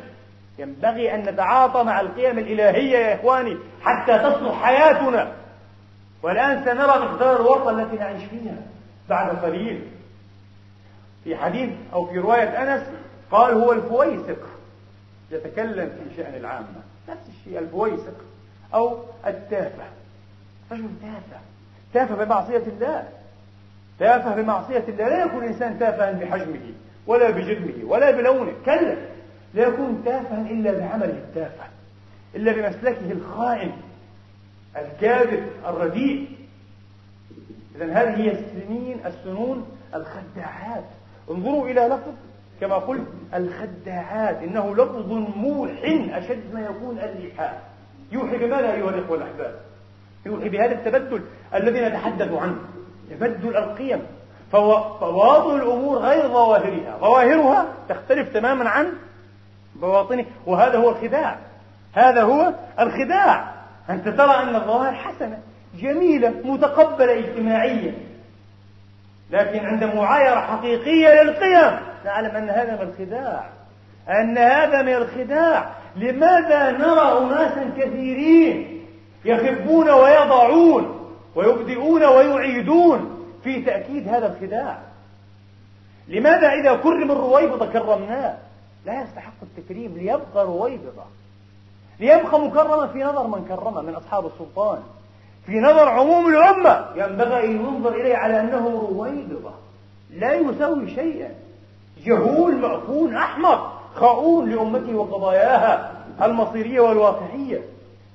[0.58, 5.28] ينبغي أن نتعاطى مع القيم الإلهية يا إخواني حتى تصلح حياتنا.
[6.24, 8.56] والآن سنرى مقدار الورطة التي نعيش فيها
[9.08, 9.82] بعد قليل.
[11.24, 12.82] في حديث أو في رواية أنس
[13.30, 14.38] قال هو الفويسق
[15.30, 16.66] يتكلم في شأن العامة.
[17.08, 18.14] نفس الشيء الفويسق
[18.74, 19.84] أو التافة.
[20.72, 21.40] رجل تافة.
[21.94, 23.08] تافة بمعصية الله.
[23.98, 25.08] تافة بمعصية الله.
[25.08, 26.72] لا يكون الإنسان تافها بحجمه
[27.06, 28.52] ولا بجسمه ولا بلونه.
[28.64, 28.96] كلا.
[29.54, 31.64] لا يكون تافها إلا بعمله التافة
[32.34, 33.72] إلا بمسلكه الخائن.
[34.76, 36.28] الكاذب الرديء.
[37.76, 40.84] إذا هذه هي السنين السنون الخداعات.
[41.30, 42.12] انظروا إلى لفظ
[42.60, 44.42] كما قلت الخداعات.
[44.42, 45.70] إنه لفظ موح
[46.12, 47.62] أشد ما يكون الإيحاء
[48.12, 49.54] يوحي بماذا أيها الإخوة الأحباب؟
[50.26, 51.22] يوحي بهذا التبدل
[51.54, 52.56] الذي نتحدث عنه
[53.10, 54.02] تبدل القيم.
[54.52, 56.98] فواضع الأمور غير ظواهرها.
[57.00, 58.92] ظواهرها تختلف تماما عن
[59.74, 60.24] بواطنه.
[60.46, 61.38] وهذا هو الخداع.
[61.92, 63.53] هذا هو الخداع.
[63.90, 65.38] أنت ترى أن الظواهر حسنة
[65.78, 67.94] جميلة متقبلة اجتماعيا
[69.30, 73.50] لكن عند معايرة حقيقية للقيم نعلم أن هذا من الخداع.
[74.08, 75.70] أن هذا من الخداع.
[75.96, 78.84] لماذا نرى أناسا كثيرين
[79.24, 84.78] يخبون ويضعون ويبدئون ويعيدون في تأكيد هذا الخداع؟
[86.08, 88.36] لماذا إذا كرم الرويبضة كرمناه؟
[88.86, 91.04] لا يستحق التكريم ليبقى رويبضة.
[92.00, 94.78] ليبقى مكرما في نظر من كرمه من أصحاب السلطان.
[95.46, 99.50] في نظر عموم الأمة ينبغي أن ينظر إليه على أنه رويبضة
[100.10, 101.34] لا يساوي شيئا.
[102.04, 107.60] جهول مأفون أحمق خاؤون لأمته وقضاياها المصيرية والواقعية.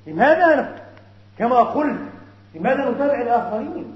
[0.07, 0.75] لماذا
[1.37, 1.99] كما قلت
[2.55, 3.95] لماذا نتابع الآخرين؟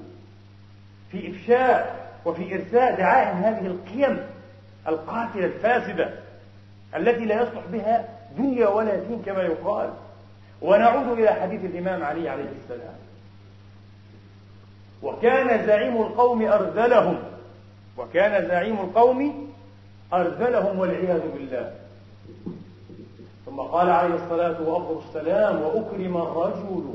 [1.10, 4.18] في إفشاء وفي إرساء دعائم هذه القيم
[4.88, 6.10] القاتلة الفاسدة
[6.96, 9.90] التي لا يصلح بها دنيا ولا دين كما يقال
[10.62, 12.94] ونعود إلى حديث الإمام علي عليه السلام.
[15.02, 17.18] وكان زعيم القوم أرذلهم
[17.98, 19.50] وكان زعيم القوم
[20.12, 21.74] أرذلهم والعياذ بالله.
[23.46, 26.94] ثم قال عليه الصلاة وأفضل السلام وأكرم الرجل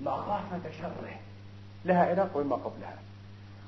[0.00, 1.16] مخافة شره.
[1.84, 2.98] لها علاقة بما قبلها.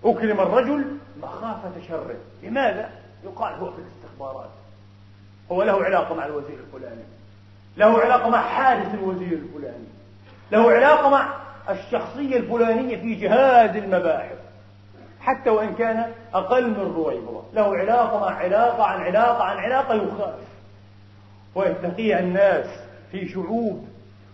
[0.05, 2.17] أكرم الرجل مخافة شره.
[2.43, 2.91] لماذا؟
[3.25, 4.51] يقال هو في الاستخبارات.
[5.53, 7.03] هو له علاقة مع الوزير الفلاني.
[7.77, 9.89] له علاقة مع حادث الوزير الفلاني.
[10.53, 11.35] له علاقة مع
[11.71, 14.39] الشخصية الفلانية في جهاز المباحث.
[15.21, 20.39] حتى وإن كان أقل من رويبضة له علاقة مع علاقة عن علاقة عن علاقة يخاف
[21.55, 22.67] ويتقيها الناس
[23.13, 23.89] في شعوب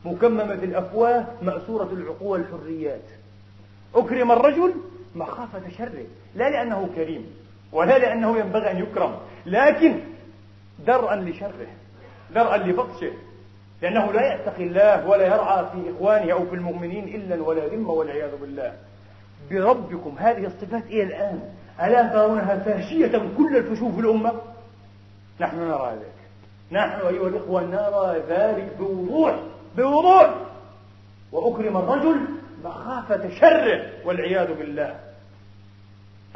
[0.05, 3.03] مكممة الأفواه مأسورة العقول الحريات
[3.95, 4.75] أكرم الرجل
[5.15, 6.05] مخافة شره.
[6.35, 7.27] لا لأنه كريم
[7.73, 9.15] ولا لأنه ينبغي أن يكرم.
[9.47, 10.01] لكن
[10.79, 11.67] درءا لشره
[12.35, 13.13] درءا لبطشه
[13.83, 18.37] لأنه لا يتقي الله ولا يرعى في إخوانه أو في المؤمنين إلا ولا ذمة والعياذ
[18.41, 18.73] بالله.
[19.51, 21.41] بربكم هذه الصفات إلى الآن
[21.83, 24.33] ألا ترونها فاشية كل الفشو في الأمة؟
[25.41, 26.15] نحن نرى ذلك.
[26.73, 29.35] نحن أيها الإخوة نرى ذلك بوضوح
[29.77, 30.35] بوضوح.
[31.33, 32.21] وأكرم الرجل
[32.65, 34.95] مخافة شره والعياذ بالله.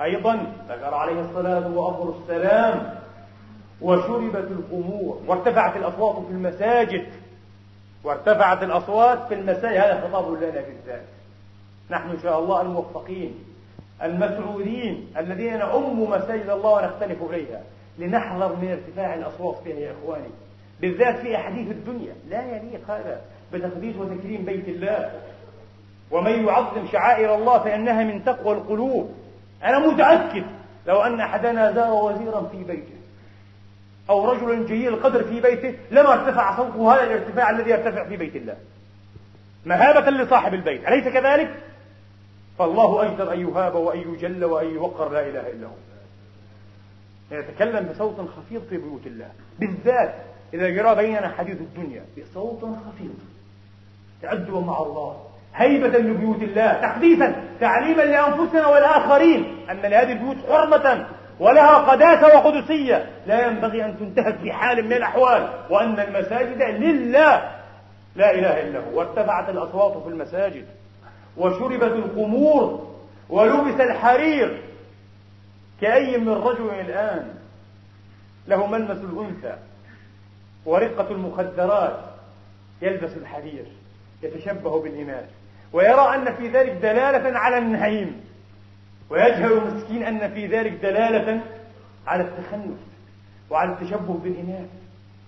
[0.00, 2.97] أيضا ذكر عليه الصلاة وأفضل السلام
[3.82, 7.06] وشربت الخمور وارتفعت الأصوات في المساجد.
[8.04, 9.76] وارتفعت الأصوات في المساجد.
[9.76, 11.04] هذا خطاب لنا بالذات
[11.90, 13.34] نحن إن شاء الله الموفقين
[14.02, 17.62] المسعودين الذين نعم مساجد الله ونختلف إليها.
[17.98, 20.30] لنحذر من ارتفاع الأصوات فيها يا إخواني.
[20.80, 22.14] بالذات في أحاديث الدنيا.
[22.28, 23.20] لا يليق هذا
[23.52, 25.10] بتقديس وتكريم بيت الله.
[26.10, 29.10] ومن يعظم شعائر الله فإنها من تقوى القلوب.
[29.64, 30.44] أنا متأكد
[30.86, 32.97] لو أن أحدنا زار وزيرا في بيته.
[34.10, 38.36] أو رجل جيد القدر في بيته لما ارتفع صوته هذا الارتفاع الذي يرتفع في بيت
[38.36, 38.56] الله.
[39.66, 41.54] مهابة لصاحب البيت أليس كذلك؟
[42.58, 45.72] فالله أجدر أن يهاب وأن يجل وأن يوقر لا إله إلا هو.
[47.30, 49.28] يتكلم بصوت خفيض في بيوت الله.
[49.58, 50.14] بالذات
[50.54, 53.14] إذا جرى بيننا حديث الدنيا بصوت خفيض
[54.22, 55.24] تأدبا مع الله.
[55.54, 56.72] هيبة لبيوت الله.
[56.72, 61.08] تحديثا تعليما لأنفسنا والآخرين أن لهذه البيوت حرمة.
[61.40, 63.10] ولها قداسة وقدسية.
[63.26, 67.50] لا ينبغي أن تنتهك في حال من الأحوال وأن المساجد لله.
[68.16, 68.98] لا إله إلا هو.
[68.98, 70.66] وارتفعت الأصوات في المساجد
[71.36, 72.94] وشربت الخمور
[73.28, 74.62] ولبس الحرير.
[75.80, 77.34] كأي من رجل الآن
[78.48, 79.56] له ملمس الأنثى
[80.66, 81.96] ورقة المخدرات
[82.82, 83.64] يلبس الحرير
[84.22, 85.24] يتشبه بالإناث
[85.72, 88.27] ويرى أن في ذلك دلالة على النعيم.
[89.10, 91.40] ويجهل مسكين أن في ذلك دلالة
[92.06, 92.78] على التخنث
[93.50, 94.68] وعلى التشبه بالإناث.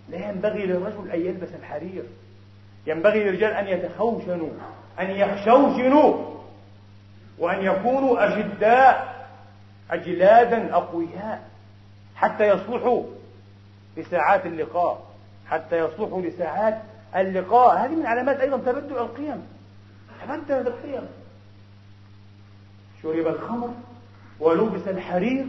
[0.09, 2.03] لا ينبغي للرجل أن يلبس الحرير.
[2.87, 4.49] ينبغي للرجال أن يتخوشنوا
[5.01, 6.31] أن يخشوشنوا
[7.39, 9.27] وأن يكونوا أجداء
[9.91, 11.43] أجلادا أقوياء
[12.17, 13.05] حتى يصلحوا
[13.97, 15.03] لساعات اللقاء
[15.49, 16.79] حتى يصلحوا لساعات
[17.17, 17.77] اللقاء.
[17.77, 19.47] هذه من علامات أيضا تبدل القيم.
[20.27, 21.09] تبدلت القيم
[23.03, 23.71] شرب الخمر
[24.41, 25.47] ولبس الحرير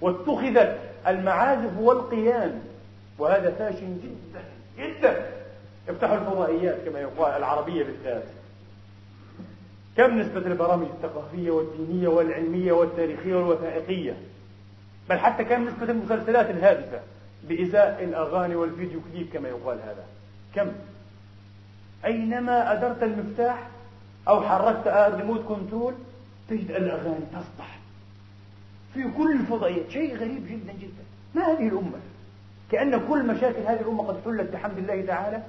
[0.00, 2.62] واتخذت المعازف والقيان
[3.18, 4.42] وهذا فاشن جدا
[4.78, 5.26] جدا.
[5.88, 8.24] افتحوا الفضائيات كما يقال العربية بالذات.
[9.96, 14.16] كم نسبة البرامج الثقافية والدينية والعلمية والتاريخية والوثائقية؟
[15.10, 17.00] بل حتى كم نسبة المسلسلات الهادفة
[17.48, 20.04] بإزاء الأغاني والفيديو كليب كما يقال هذا؟
[20.54, 20.72] كم؟
[22.04, 23.68] أينما أدرت المفتاح
[24.28, 25.94] أو حركت الريموت كنترول
[26.48, 27.78] تجد الأغاني تصدح
[28.94, 31.04] في كل الفضائيات شيء غريب جدا جدا.
[31.34, 31.98] ما هذه الأمة؟
[32.72, 35.42] كأن كل مشاكل هذه الأمة قد حلت بحمد الله تعالى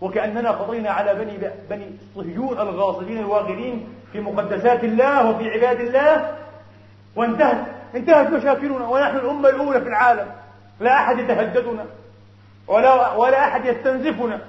[0.00, 1.38] وكأننا قضينا على بني
[1.70, 6.38] بني الصهيون الغاصبين الواغرين في مقدسات الله وفي عباد الله.
[7.16, 10.26] وانتهت انتهت مشاكلنا ونحن الأمة الأولى في العالم.
[10.80, 11.86] لا أحد يتهددنا
[12.66, 14.40] ولا ولا أحد يستنزفنا.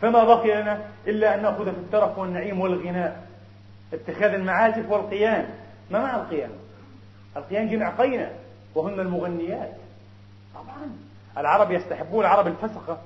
[0.00, 3.26] فما بقي لنا إلا أن نأخذ في الترف والنعيم والغناء.
[3.92, 5.48] اتخاذ المعازف والقيان
[5.90, 6.50] ما معنى القيان؟
[7.36, 8.32] القيان جمع قينة
[8.74, 9.72] وهن المغنيات.
[10.54, 10.90] طبعا.
[11.38, 13.02] العرب يستحبون العرب الفسقة.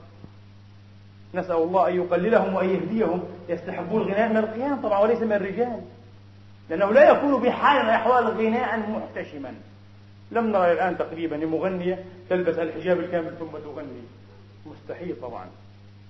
[1.34, 3.24] نسأل الله أن يقللهم وأن يهديهم.
[3.48, 5.80] يستحبون الغناء من القيان طبعا وليس من الرجال.
[6.70, 9.54] لأنه لا يكون بحال من الأحوال غناء محتشما.
[10.30, 14.02] لم نرى الآن تقريبا مغنية تلبس الحجاب الكامل ثم تغني.
[14.66, 15.46] مستحيل طبعا.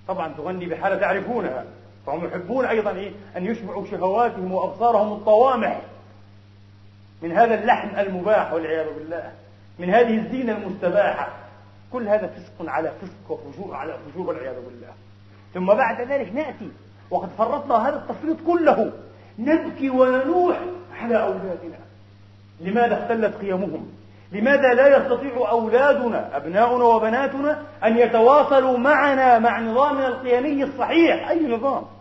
[0.08, 1.64] طبعا تغني بحالة تعرفونها.
[2.08, 5.80] فهم يحبون أيضا إيه؟ أن يشبعوا شهواتهم وأبصارهم الطوامح
[7.22, 9.32] من هذا اللحن المباح والعياذ بالله.
[9.78, 11.28] من هذه الزينة المستباحة.
[11.92, 14.92] كل هذا فسق على فسق وفجور على فجور والعياذ بالله.
[15.54, 16.70] ثم بعد ذلك نأتي.
[17.10, 18.92] وقد فرطنا هذا التفريط كله.
[19.38, 20.60] نبكي وننوح
[21.00, 21.78] على أولادنا.
[22.60, 23.88] لماذا اختلت قيمهم؟
[24.32, 31.97] لماذا لا يستطيع أولادنا أبناؤنا وبناتنا أن يتواصلوا معنا مع نظامنا القيمي الصحيح؟ أي نظام؟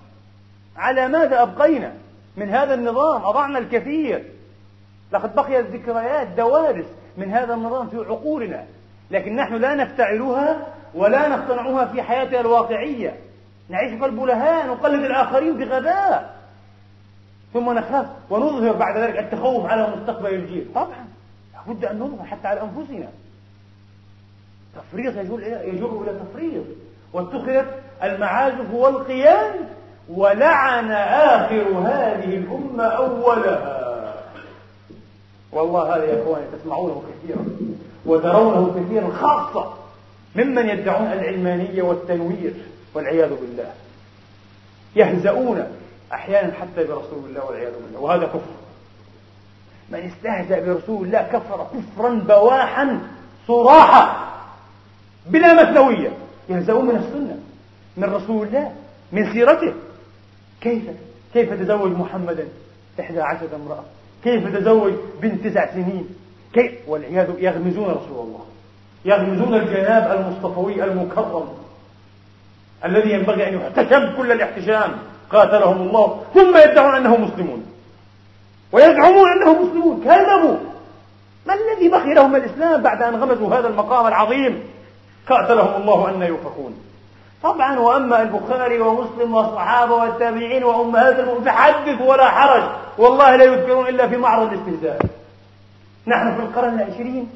[0.77, 1.93] على ماذا أبقينا
[2.37, 4.23] من هذا النظام؟ أضعنا الكثير.
[5.11, 6.85] لقد بقيت ذكريات دوارس
[7.17, 8.65] من هذا النظام في عقولنا
[9.11, 13.15] لكن نحن لا نفتعلها ولا نصطنعها في حياتنا الواقعية.
[13.69, 16.37] نعيش كالبلهاء نقلد الآخرين بغباء
[17.53, 20.67] ثم نخاف ونظهر بعد ذلك التخوف على مستقبل الجيل.
[20.75, 21.07] طبعا
[21.53, 23.07] لابد أن نظهر حتى على أنفسنا.
[24.75, 26.63] تفريط يجر إلى تفريط.
[27.13, 27.67] واتخذت
[28.03, 29.55] المعازف والقيام
[30.09, 33.77] ولعن آخر هذه الأمة أولها.
[35.51, 37.45] والله هذا يا إخواني تسمعونه كثيرا
[38.05, 39.73] وترونه كثيرا خاصة
[40.35, 42.53] ممن يدعون العلمانية والتنوير
[42.93, 43.71] والعياذ بالله.
[44.95, 45.67] يهزؤون
[46.13, 48.57] أحيانا حتى برسول الله والعياذ بالله وهذا كفر.
[49.89, 52.99] من استهزأ برسول الله كفر كفرا بواحا
[53.47, 54.27] صراحة
[55.25, 56.11] بلا مثنوية.
[56.49, 57.39] يهزؤون من السنة
[57.97, 58.71] من رسول الله
[59.11, 59.73] من سيرته.
[60.61, 60.83] كيف؟
[61.33, 62.47] كيف تزوج محمدا؟
[62.99, 63.83] إحدى عشرة امرأة.
[64.23, 66.09] كيف تزوج بنت تسع سنين؟
[66.53, 68.45] كيف؟ والعياذ يغمزون رسول الله.
[69.05, 71.47] يغمزون الجناب المصطفوي المكرم
[72.85, 74.91] الذي ينبغي أن يحتشم كل الاحتشام.
[75.29, 76.23] قاتلهم الله.
[76.33, 77.65] ثم يدعون أنهم مسلمون.
[78.71, 80.01] ويزعمون أنهم مسلمون.
[80.03, 80.57] كذبوا.
[81.47, 84.63] ما الذي بقي لهم الإسلام بعد أن غمزوا هذا المقام العظيم؟
[85.29, 86.86] قاتلهم الله أن يؤفكون
[87.47, 92.63] طبعا وأما البخاري ومسلم والصحابة والتابعين وأمهات المؤمنين فحدث ولا حرج.
[92.97, 94.99] والله لا يذكرون إلا في معرض الاستهزاء.
[96.07, 97.29] نحن في القرن العشرين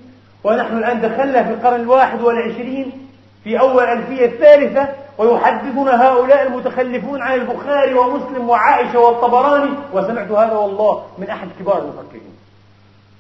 [0.44, 3.08] ونحن الآن دخلنا في القرن الواحد والعشرين
[3.44, 4.88] في أول الألفية الثالثة
[5.18, 9.72] ويحدثنا هؤلاء المتخلفون عن البخاري ومسلم وعائشة والطبراني.
[9.94, 12.36] وسمعت هذا والله من أحد كبار المفكرين.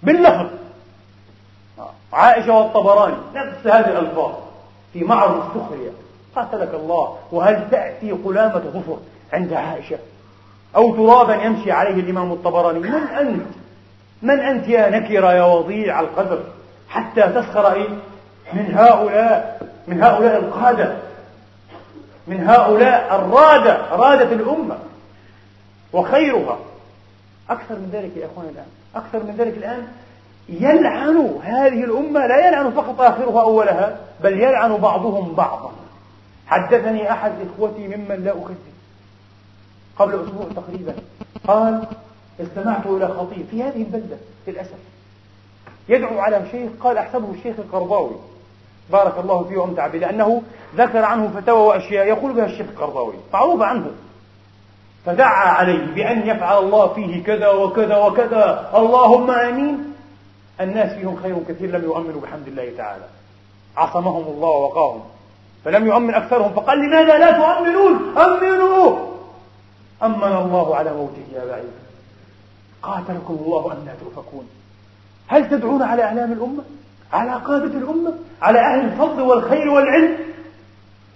[0.03, 0.47] باللفظ.
[2.13, 4.31] عائشة والطبراني نفس هذه الألفاظ
[4.93, 5.91] في معرض السخرية.
[6.35, 8.97] قاتلك الله وهل تأتي قلامة ظفر
[9.33, 9.97] عند عائشة؟
[10.75, 13.45] أو ترابا يمشي عليه الإمام الطبراني؟ من أنت؟
[14.21, 16.43] من أنت يا نكرة يا وضيع القدر
[16.89, 17.89] حتى تسخر إيه؟
[18.53, 20.97] من هؤلاء من هؤلاء القادة
[22.27, 24.77] من هؤلاء الرادة رادة الأمة
[25.93, 26.57] وخيرها.
[27.49, 28.65] أكثر من ذلك يا إخواني الآن
[28.95, 29.87] أكثر من ذلك الآن
[30.49, 35.71] يلعن هذه الأمة لا يلعن فقط آخرها أولها بل يلعن بعضهم بعضا.
[36.51, 38.57] حدثني أحد إخوتي ممن لا أكذب
[39.99, 40.95] قبل أسبوع تقريبا.
[41.47, 41.87] قال
[42.41, 44.77] استمعت إلى خطيب في هذه البلدة للأسف.
[45.89, 48.15] يدعو على شيخ قال أحسبه الشيخ القرضاوي.
[48.91, 50.41] بارك الله فيه وأمتع به لأنه
[50.75, 53.13] ذكر عنه فتاوى وأشياء يقول بها الشيخ القرضاوي.
[53.33, 53.91] معروف عنه.
[55.05, 58.71] فدعا عليه بأن يفعل الله فيه كذا وكذا وكذا.
[58.75, 59.93] اللهم آمين.
[60.61, 63.05] الناس فيهم خير كثير لم يؤمنوا بحمد الله تعالى.
[63.77, 65.01] عصمهم الله ووقاهم.
[65.65, 68.97] فلم يؤمن أكثرهم فقال لماذا لا تؤمنون؟ أمنوا!
[70.03, 71.71] أمن الله على موته يا بعيد.
[72.81, 74.49] قاتلكم الله أن لا تؤفكون.
[75.27, 76.63] هل تدعون على أعلام الأمة؟
[77.13, 80.17] على قادة الأمة؟ على أهل الفضل والخير والعلم؟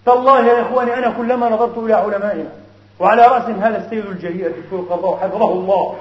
[0.06, 2.50] تالله يا إخواني أنا كلما نظرت إلى علمائنا
[3.00, 5.96] وعلى رأسهم هذا السيد الجليل الدكتور قرضاو حفظه الله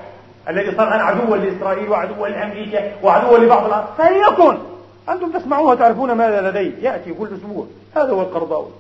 [0.49, 4.59] الذي صار الآن عدوا لإسرائيل وعدوا لأمريكا وعدوا لبعض العرب فليكن!
[5.09, 7.67] أنتم تسمعوها تعرفون ماذا لديه يأتي كل أسبوع.
[7.97, 8.71] هذا هو القرضاوي.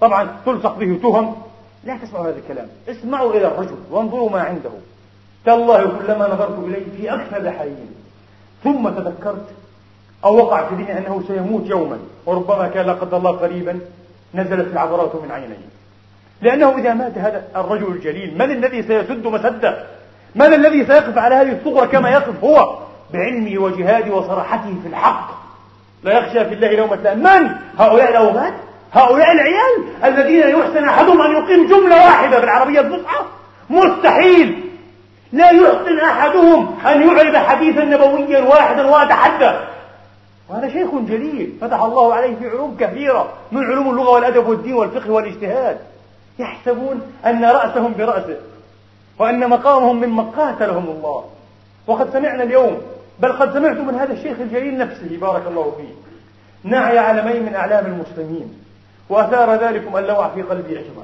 [0.00, 1.34] طبعا تلصق به تهم.
[1.84, 2.68] لا تسمعوا هذا الكلام.
[2.88, 4.70] اسمعوا إلى الرجل وانظروا ما عنده.
[5.44, 7.90] تالله كلما نظرت إليه في أكثر حين
[8.64, 9.46] ثم تذكرت
[10.24, 11.98] أو وقع في ذهني أنه سيموت يوما.
[12.26, 13.80] وربما كان لا قدر الله قريبا
[14.34, 15.68] نزلت العبرات من عينيه.
[16.42, 19.86] لأنه إذا مات هذا الرجل الجليل من الذي سيسد مسده؟
[20.34, 22.78] من الذي سيقف على هذه الثغرة كما يقف هو؟
[23.12, 25.41] بعلمه وجهاده وصراحته في الحق.
[26.02, 28.54] لا يخشى في الله لومة لائم من هؤلاء الأوغاد
[28.92, 33.24] هؤلاء العيال الذين يحسن أحدهم أن يقيم جملة واحدة بالعربية الفصحى؟
[33.70, 34.64] مستحيل.
[35.32, 39.54] لا يحسن أحدهم أن يعرب حديثا نبويا واحدا ويتحدث
[40.48, 45.10] وهذا شيخ جليل فتح الله عليه في علوم كثيرة من علوم اللغة والأدب والدين والفقه
[45.10, 45.78] والاجتهاد.
[46.38, 48.36] يحسبون أن رأسهم برأسه
[49.18, 51.24] وأن مقامهم من قاتلهم الله.
[51.86, 52.80] وقد سمعنا اليوم
[53.20, 55.94] بل قد سمعت من هذا الشيخ الجليل نفسه بارك الله فيه
[56.70, 58.54] نعي علمين من أعلام المسلمين
[59.08, 61.02] وأثار ذلكم اللوع في قلبي عجبا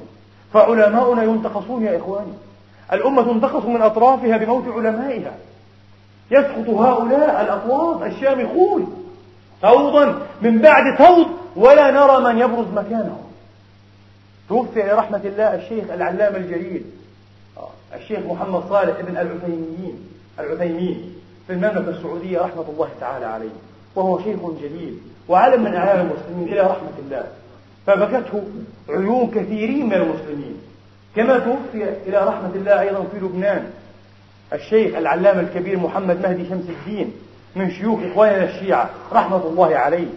[0.53, 2.33] فعلماؤنا ينتقصون يا إخواني.
[2.93, 5.33] الأمة تنتقص من أطرافها بموت علمائها.
[6.31, 9.05] يسقط هؤلاء الأطواف الشامخون
[9.63, 13.19] فوضا من بعد فوض ولا نرى من يبرز مكانه
[14.49, 16.85] توفي لرحمة الله الشيخ العلامة الجليل
[17.95, 21.18] الشيخ محمد صالح ابن العثيميين العثيمين.
[21.49, 23.51] في المملكة السعودية رحمة الله تعالى عليه
[23.97, 27.25] وهو شيخ جليل وعلم من أعلام المسلمين إلى رحمة الله.
[27.87, 28.43] فبكته
[28.89, 30.57] عيون كثيرين من المسلمين.
[31.17, 33.71] كما توفي إلى رحمة الله أيضا في لبنان
[34.53, 37.13] الشيخ العلامة الكبير محمد مهدي شمس الدين
[37.57, 40.09] من شيوخ إخواننا الشيعة رحمة الله عليه.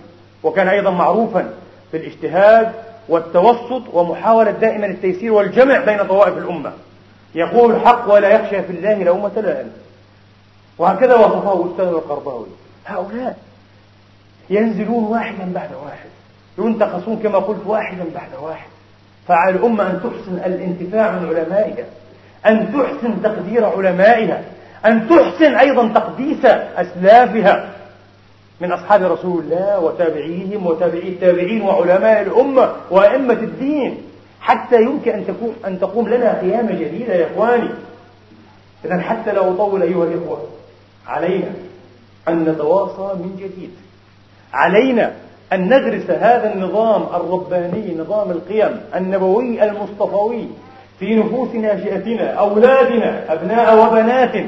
[0.44, 1.54] وكان أيضا معروفا
[1.92, 2.72] في الاجتهاد
[3.10, 6.72] والتوسط ومحاولة دائما التيسير والجمع بين طوائف الأمة.
[7.36, 9.72] يقول الحق ولا يخشى في الله لومة لائم
[10.82, 12.48] وهكذا وصفه أستاذ القرضاوي
[12.86, 13.38] هؤلاء
[14.50, 16.10] ينزلون واحدا بعد واحد
[16.58, 18.70] ينتقصون كما قلت واحدا بعد واحد.
[19.28, 21.86] فعلى الأمة أن تحسن الانتفاع من علمائها
[22.46, 24.44] أن تحسن تقدير علمائها
[24.86, 27.70] أن تحسن أيضا تقديس أسلافها
[28.62, 33.98] من أصحاب رسول الله وتابعيهم وتابعي التابعين وعلماء الأمة وأئمة الدين.
[34.42, 37.70] حتى يمكن أن تكون أن تقوم لنا قيامة جديدة يا إخواني.
[38.86, 40.48] إذا حتى لا أطول أيها الإخوة.
[41.08, 41.52] علينا
[42.28, 43.72] أن نتواصى من جديد.
[44.54, 45.14] علينا
[45.54, 50.47] أن ندرس هذا النظام الرباني نظام القيم النبوي المصطفوي
[50.99, 54.45] في نفوس ناشئتنا أولادنا أبناء وبنات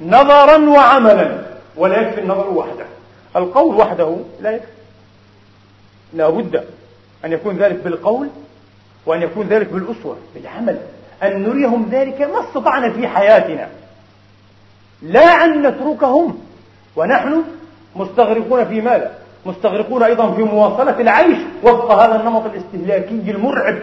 [0.00, 1.38] نظرا وعملا
[1.76, 2.86] ولا يكفي النظر وحده.
[3.36, 4.70] القول وحده لا يكفي.
[6.12, 6.64] لا بد
[7.24, 8.28] أن يكون ذلك بالقول
[9.06, 10.78] وأن يكون ذلك بالأسوة بالعمل.
[11.22, 13.68] أن نريهم ذلك ما استطعنا في حياتنا.
[15.02, 16.38] لا أن نتركهم.
[16.96, 17.42] ونحن
[17.96, 23.78] مستغرقون في ماذا؟ مستغرقون أيضا في مواصلة العيش وفق هذا النمط الاستهلاكي المرعب.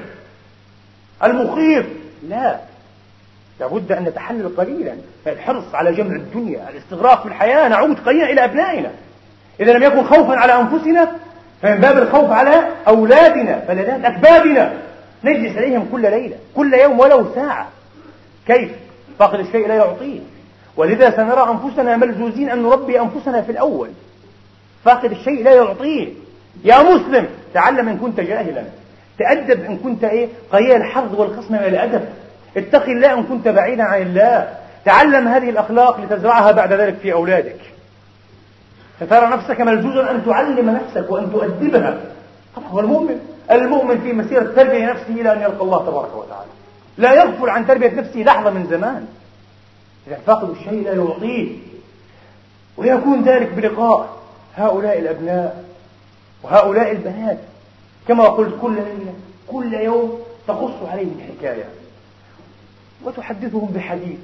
[1.24, 1.86] المخيف.
[2.30, 2.59] لا.
[3.59, 4.95] لابد أن نتحلل قليلا.
[5.28, 8.91] الحرص على جمع الدنيا الاستغراق في الحياة نعود قليلا إلى أبنائنا.
[9.59, 11.11] إذا لم يكن خوفا على أنفسنا
[11.61, 14.74] فمن باب الخوف على أولادنا فلذات أكبادنا
[15.24, 17.68] نجلس عليهم كل ليلة كل يوم ولو ساعة.
[18.47, 18.72] كيف؟
[19.20, 20.20] فاقد الشيء لا يعطيه
[20.78, 23.89] ولذا سنرى أنفسنا ملزوزين أن نربي أنفسنا في الأول.
[24.86, 26.09] فاقد الشيء لا يعطيه.
[26.63, 28.63] يا مسلم تعلم إن كنت جاهلا.
[29.19, 32.05] تأدب إن كنت إيه؟ قليل الحظ والخصم من الأدب.
[32.57, 34.57] اتق الله إن كنت بعيدا عن الله.
[34.86, 37.59] تعلم هذه الأخلاق لتزرعها بعد ذلك في أولادك.
[38.99, 41.97] فترى نفسك ملزوزا أن تعلم نفسك وأن تؤدبها.
[42.55, 43.19] طبعا هو المؤمن.
[43.51, 46.49] المؤمن في مسيرة تربية نفسه إلى أن يلقى الله تبارك وتعالى.
[46.97, 49.07] لا يغفل عن تربية نفسه لحظة من زمان.
[50.08, 51.58] إذا فاقد الشيء لا يعطيه.
[52.78, 54.18] ويكون ذلك بلقاء
[54.56, 55.64] هؤلاء الأبناء
[56.43, 57.38] وهؤلاء البنات.
[58.08, 59.14] كما قلت كل ليلة
[59.47, 61.66] كل يوم تقص عليهم حكاية
[63.04, 64.18] وتحدثهم بحديث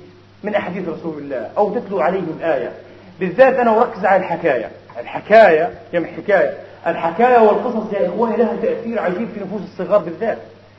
[0.43, 2.71] من أحاديث رسول الله أو تتلو عليهم آية.
[3.19, 4.69] بالذات أنا أركز على الحكاية.
[4.99, 6.57] الحكاية جمع حكاية.
[6.87, 10.37] الحكاية والقصص يا إخواني لها تأثير عجيب في نفوس الصغار بالذات.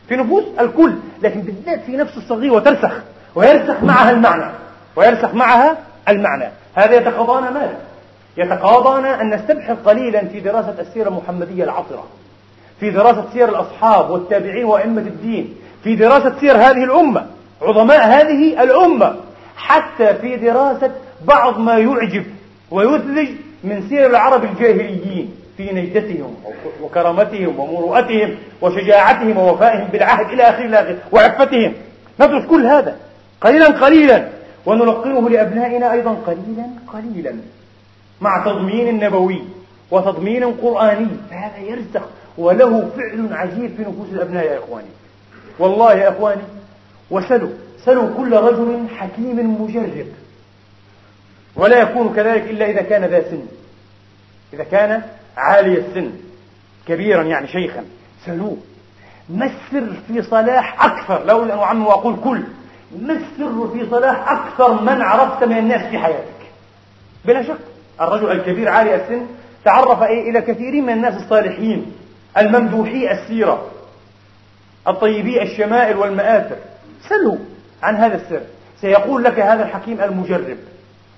[0.08, 0.92] في نفوس الكل
[1.22, 2.92] لكن بالذات في نفس الصغير وترسخ.
[3.34, 4.52] ويرسخ معها المعنى.
[5.00, 5.76] ويرسخ معها
[6.08, 6.48] المعنى.
[6.74, 7.78] هذا يتقاضانا ماذا؟
[8.36, 12.04] يتقاضانا أن نستبحر قليلا في دراسة السيرة المحمدية العطرة
[12.80, 17.26] في دراسة سير الأصحاب والتابعين وأئمة الدين في دراسة سير هذه الأمة
[17.62, 19.14] عظماء هذه الأمة
[19.56, 20.90] حتى في دراسة
[21.24, 22.24] بعض ما يعجب
[22.70, 23.28] ويثلج
[23.64, 26.36] من سير العرب الجاهليين في نجدتهم
[26.82, 31.72] وكرامتهم ومروءتهم وشجاعتهم ووفائهم بالعهد إلى آخره وعفتهم.
[32.20, 32.96] ندرس كل هذا
[33.40, 34.28] قليلا قليلا.
[34.66, 37.36] ونلقنه لأبنائنا أيضا قليلا قليلا
[38.20, 39.42] مع تضمين نبوي
[39.90, 41.08] وتضمين قرآني.
[41.30, 42.02] فهذا يرسخ
[42.38, 44.88] وله فعل عجيب في نفوس الأبناء يا إخواني.
[45.58, 46.42] والله يا إخواني
[47.10, 47.50] وسلوا
[47.84, 50.06] سلوا كل رجل حكيم مجرب.
[51.56, 53.42] ولا يكون كذلك إلا إذا كان ذا سن.
[54.52, 55.02] إذا كان
[55.36, 56.10] عالي السن
[56.86, 57.84] كبيرا يعني شيخا.
[58.26, 58.56] سلوه.
[59.28, 62.42] ما السر في صلاح أكثر؟ لو أن أعم وأقول كل.
[62.98, 66.40] ما السر في صلاح أكثر من عرفت من الناس في حياتك؟
[67.24, 67.58] بلا شك.
[68.00, 69.26] الرجل الكبير عالي السن
[69.64, 71.92] تعرف إيه إلى كثير من الناس الصالحين.
[72.36, 73.66] الممدوحي السيرة.
[74.88, 76.56] الطيبي الشمائل والمآثر.
[77.08, 77.38] سلوا
[77.82, 78.40] عن هذا السر.
[78.80, 80.58] سيقول لك هذا الحكيم المجرب.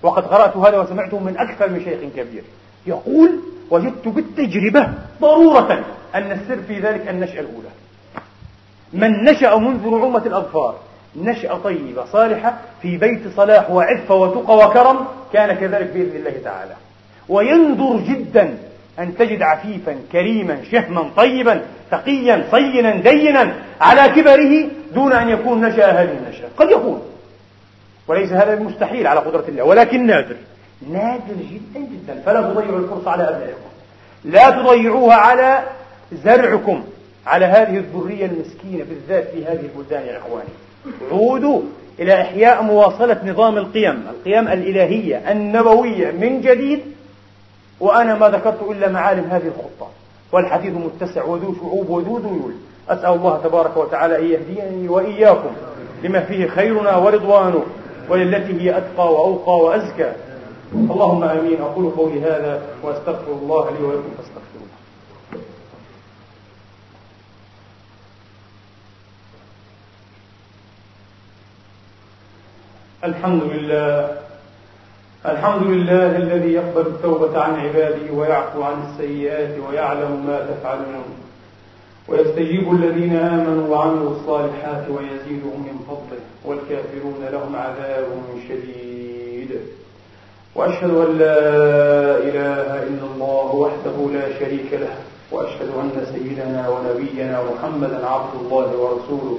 [0.02, 2.44] وقد قرأت هذا وسمعته من أكثر من شيخ كبير.
[2.86, 3.30] يقول
[3.70, 4.88] وجدت بالتجربة
[5.20, 7.68] ضرورة أن السر في ذلك النشأة الأولى.
[8.92, 10.78] من نشأ منذ رعومة الأظفار
[11.16, 16.74] نشأة طيبة صالحة في بيت صلاح وعفة وتقى وكرم كان كذلك بإذن الله تعالى.
[17.28, 18.58] ويندر جدا
[18.98, 25.90] أن تجد عفيفا كريما شهما طيبا تقيا صينا دينا على كبره دون أن يكون نشأ
[25.90, 26.48] هذه النشأة.
[26.56, 27.02] قد يكون
[28.08, 30.36] وليس هذا المستحيل على قدرة الله ولكن نادر.
[30.90, 32.22] نادر جدا جدا.
[32.26, 33.70] فلا تضيعوا الفرصة على أبنائكم.
[34.24, 35.62] لا تضيعوها على
[36.12, 36.84] زرعكم
[37.26, 40.48] على هذه الذرية المسكينة بالذات في هذه البلدان يا إخواني.
[41.12, 41.60] عودوا
[42.00, 46.80] إلى إحياء مواصلة نظام القيم القيم الإلهية النبوية من جديد
[47.80, 49.90] وأنا ما ذكرت إلا معالم هذه الخطة.
[50.32, 52.52] والحديث متسع وذو شعوب وذو ذيول.
[52.88, 55.50] أسأل الله تبارك وتعالى أن يهديني وإياكم
[56.02, 57.62] لما فيه خيرنا ورضوانه
[58.08, 60.12] وللتي هي أتقى وأوقى وأزكى.
[60.74, 61.60] اللهم آمين.
[61.60, 64.31] أقول قولي هذا وأستغفر الله لي ولكم.
[73.04, 74.16] الحمد لله.
[75.26, 81.04] الحمد لله الذي يقبل التوبة عن عباده ويعفو عن السيئات ويعلم ما تفعلون.
[82.08, 88.06] ويستجيب الذين آمنوا وعملوا الصالحات ويزيدهم من فضله والكافرون لهم عذاب
[88.48, 89.50] شديد.
[90.54, 91.38] وأشهد أن لا
[92.28, 94.94] إله إلا الله وحده لا شريك له
[95.32, 99.38] وأشهد أن سيدنا ونبينا محمدا عبد الله ورسوله.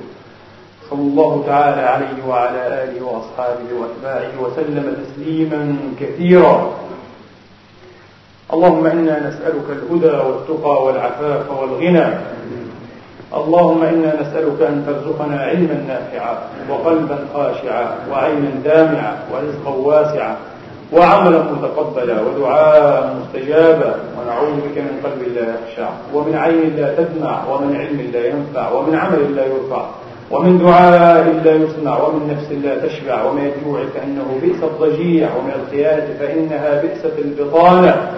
[0.89, 6.73] صلى الله تعالى عليه وعلى آله وأصحابه وأتباعه وسلم تسليما كثيرا.
[8.53, 12.07] اللهم إنا نسألك الهدى والتقى والعفاف والغنى.
[13.33, 16.37] اللهم إنا نسألك أن ترزقنا علما نافعا
[16.69, 20.35] وقلبا خاشعا وعينا دامعا ورزقا واسعا
[20.93, 23.95] وعملا متقبلا ودعاء مستجابا.
[24.17, 28.95] ونعوذ بك من قلب لا يخشع ومن عين لا تدمع ومن علم لا ينفع ومن
[28.95, 29.85] عمل لا يرفع.
[30.31, 36.07] ومن دعاء لا يسمع ومن نفس لا تشبع ومن الجوع فإنه بئس الضجيع ومن الخيانة
[36.19, 38.11] فإنها بئسة البطانة.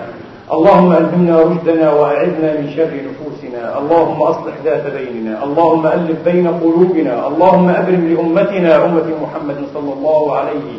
[0.53, 3.79] اللهم ألهمنا رشدنا وأعذنا من شر نفوسنا.
[3.79, 5.43] اللهم أصلح ذات بيننا.
[5.43, 7.27] اللهم ألف بين قلوبنا.
[7.27, 10.69] اللهم أبرم لأمتنا أمة محمد صلى الله عليه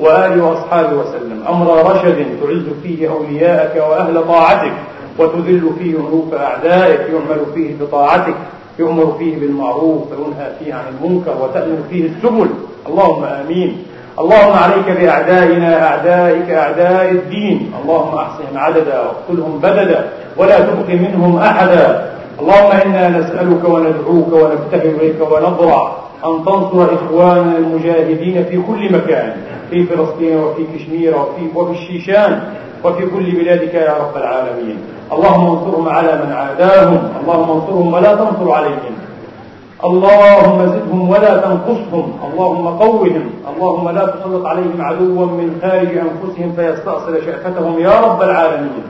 [0.00, 1.44] وآله وأصحابه وسلم.
[1.48, 4.72] أمر رشد تعز فيه أولياءك وأهل طاعتك
[5.18, 8.34] وتذل فيه أنوف أعدائك يعمل فيه بطاعتك.
[8.78, 12.48] يؤمر فيه بالمعروف وينهى فيه عن المنكر وتأمن فيه السبل.
[12.88, 13.76] اللهم آمين.
[14.18, 17.72] اللهم عليك بأعدائنا أعدائك أعداء الدين.
[17.82, 20.04] اللهم أحصهم عددا واقتلهم بددا
[20.36, 22.10] ولا تبق منهم أحدا.
[22.40, 29.36] اللهم إنا نسألك وندعوك ونبتهل إليك ونضرع أن تنصر إخواننا المجاهدين في كل مكان
[29.70, 32.40] في فلسطين وفي كشمير وفي, وفي الشيشان
[32.84, 34.78] وفي كل بلادك يا رب العالمين.
[35.14, 38.94] اللهم انصرهم على من عاداهم اللهم انصرهم ولا تنصر عليهم.
[39.84, 47.14] اللهم زدهم ولا تنقصهم اللهم قوهم اللهم لا تسلط عليهم عدوا من خارج أنفسهم فيستأصل
[47.26, 48.84] شأفتهم يا رب العالمين.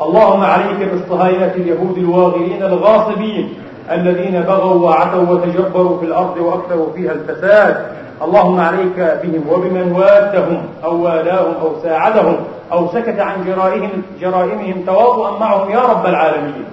[0.00, 3.54] اللهم عليك بالصهاينة اليهود الواغرين الغاصبين
[3.90, 7.76] الذين بغوا وعتوا وتجبروا في الأرض وأكثروا فيها الفساد.
[8.22, 12.36] اللهم عليك بهم وبمن وادهم أو والاهم أو ساعدهم
[12.72, 16.64] أو سكت عن جرائهم جرائمهم تواطؤا معهم يا رب العالمين.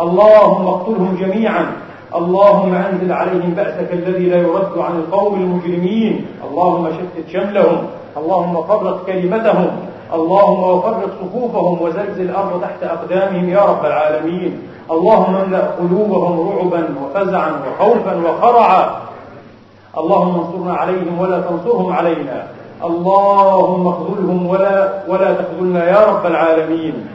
[0.00, 1.66] اللهم اقتلهم جميعا.
[2.14, 6.26] اللهم أنزل عليهم بأسك الذي لا يرد عن القوم المجرمين.
[6.50, 7.86] اللهم شتت شملهم.
[8.16, 9.70] اللهم فرق كلمتهم.
[10.14, 14.58] اللهم وفرق صفوفهم وزلزل الأرض تحت أقدامهم يا رب العالمين.
[14.90, 19.09] اللهم املأ قلوبهم رعبا وفزعا وخوفا وخرعا.
[19.98, 22.46] اللهم انصرنا عليهم ولا تنصرهم علينا.
[22.84, 27.06] اللهم اخذلهم ولا ولا تخذلنا يا رب العالمين.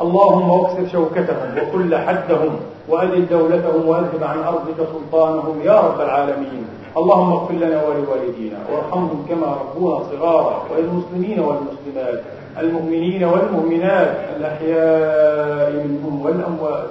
[0.00, 2.52] اللهم واكسر شوكتهم وكل حدهم
[2.88, 6.64] وأذل دولتهم وأذهب عن أرضك سلطانهم يا رب العالمين.
[6.96, 12.20] اللهم اغفر لنا ولوالدينا وارحمهم كما ربونا صغارا وللمسلمين والمسلمات
[12.58, 16.90] المؤمنين والمؤمنات الأحياء منهم والأموات.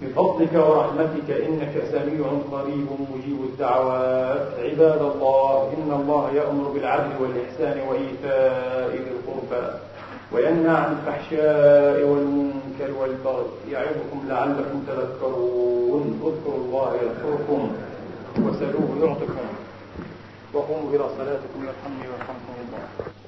[0.00, 4.48] بفضلك ورحمتك إنك سميع قريب مجيب الدعوات.
[4.58, 9.64] عباد الله إن الله يأمر بالعدل والإحسان وإيتاء ذي القربى
[10.32, 13.46] وينهى عن الفحشاء والمنكر والبغي.
[13.70, 16.04] يعظكم لعلكم تذكرون.
[16.24, 17.72] اذكروا الله يذكركم
[18.38, 19.46] وسلوه يعطكم
[20.54, 21.58] وقوموا إلى صلاتكم.
[21.68, 23.19] يرحمني ويرحمكم الله.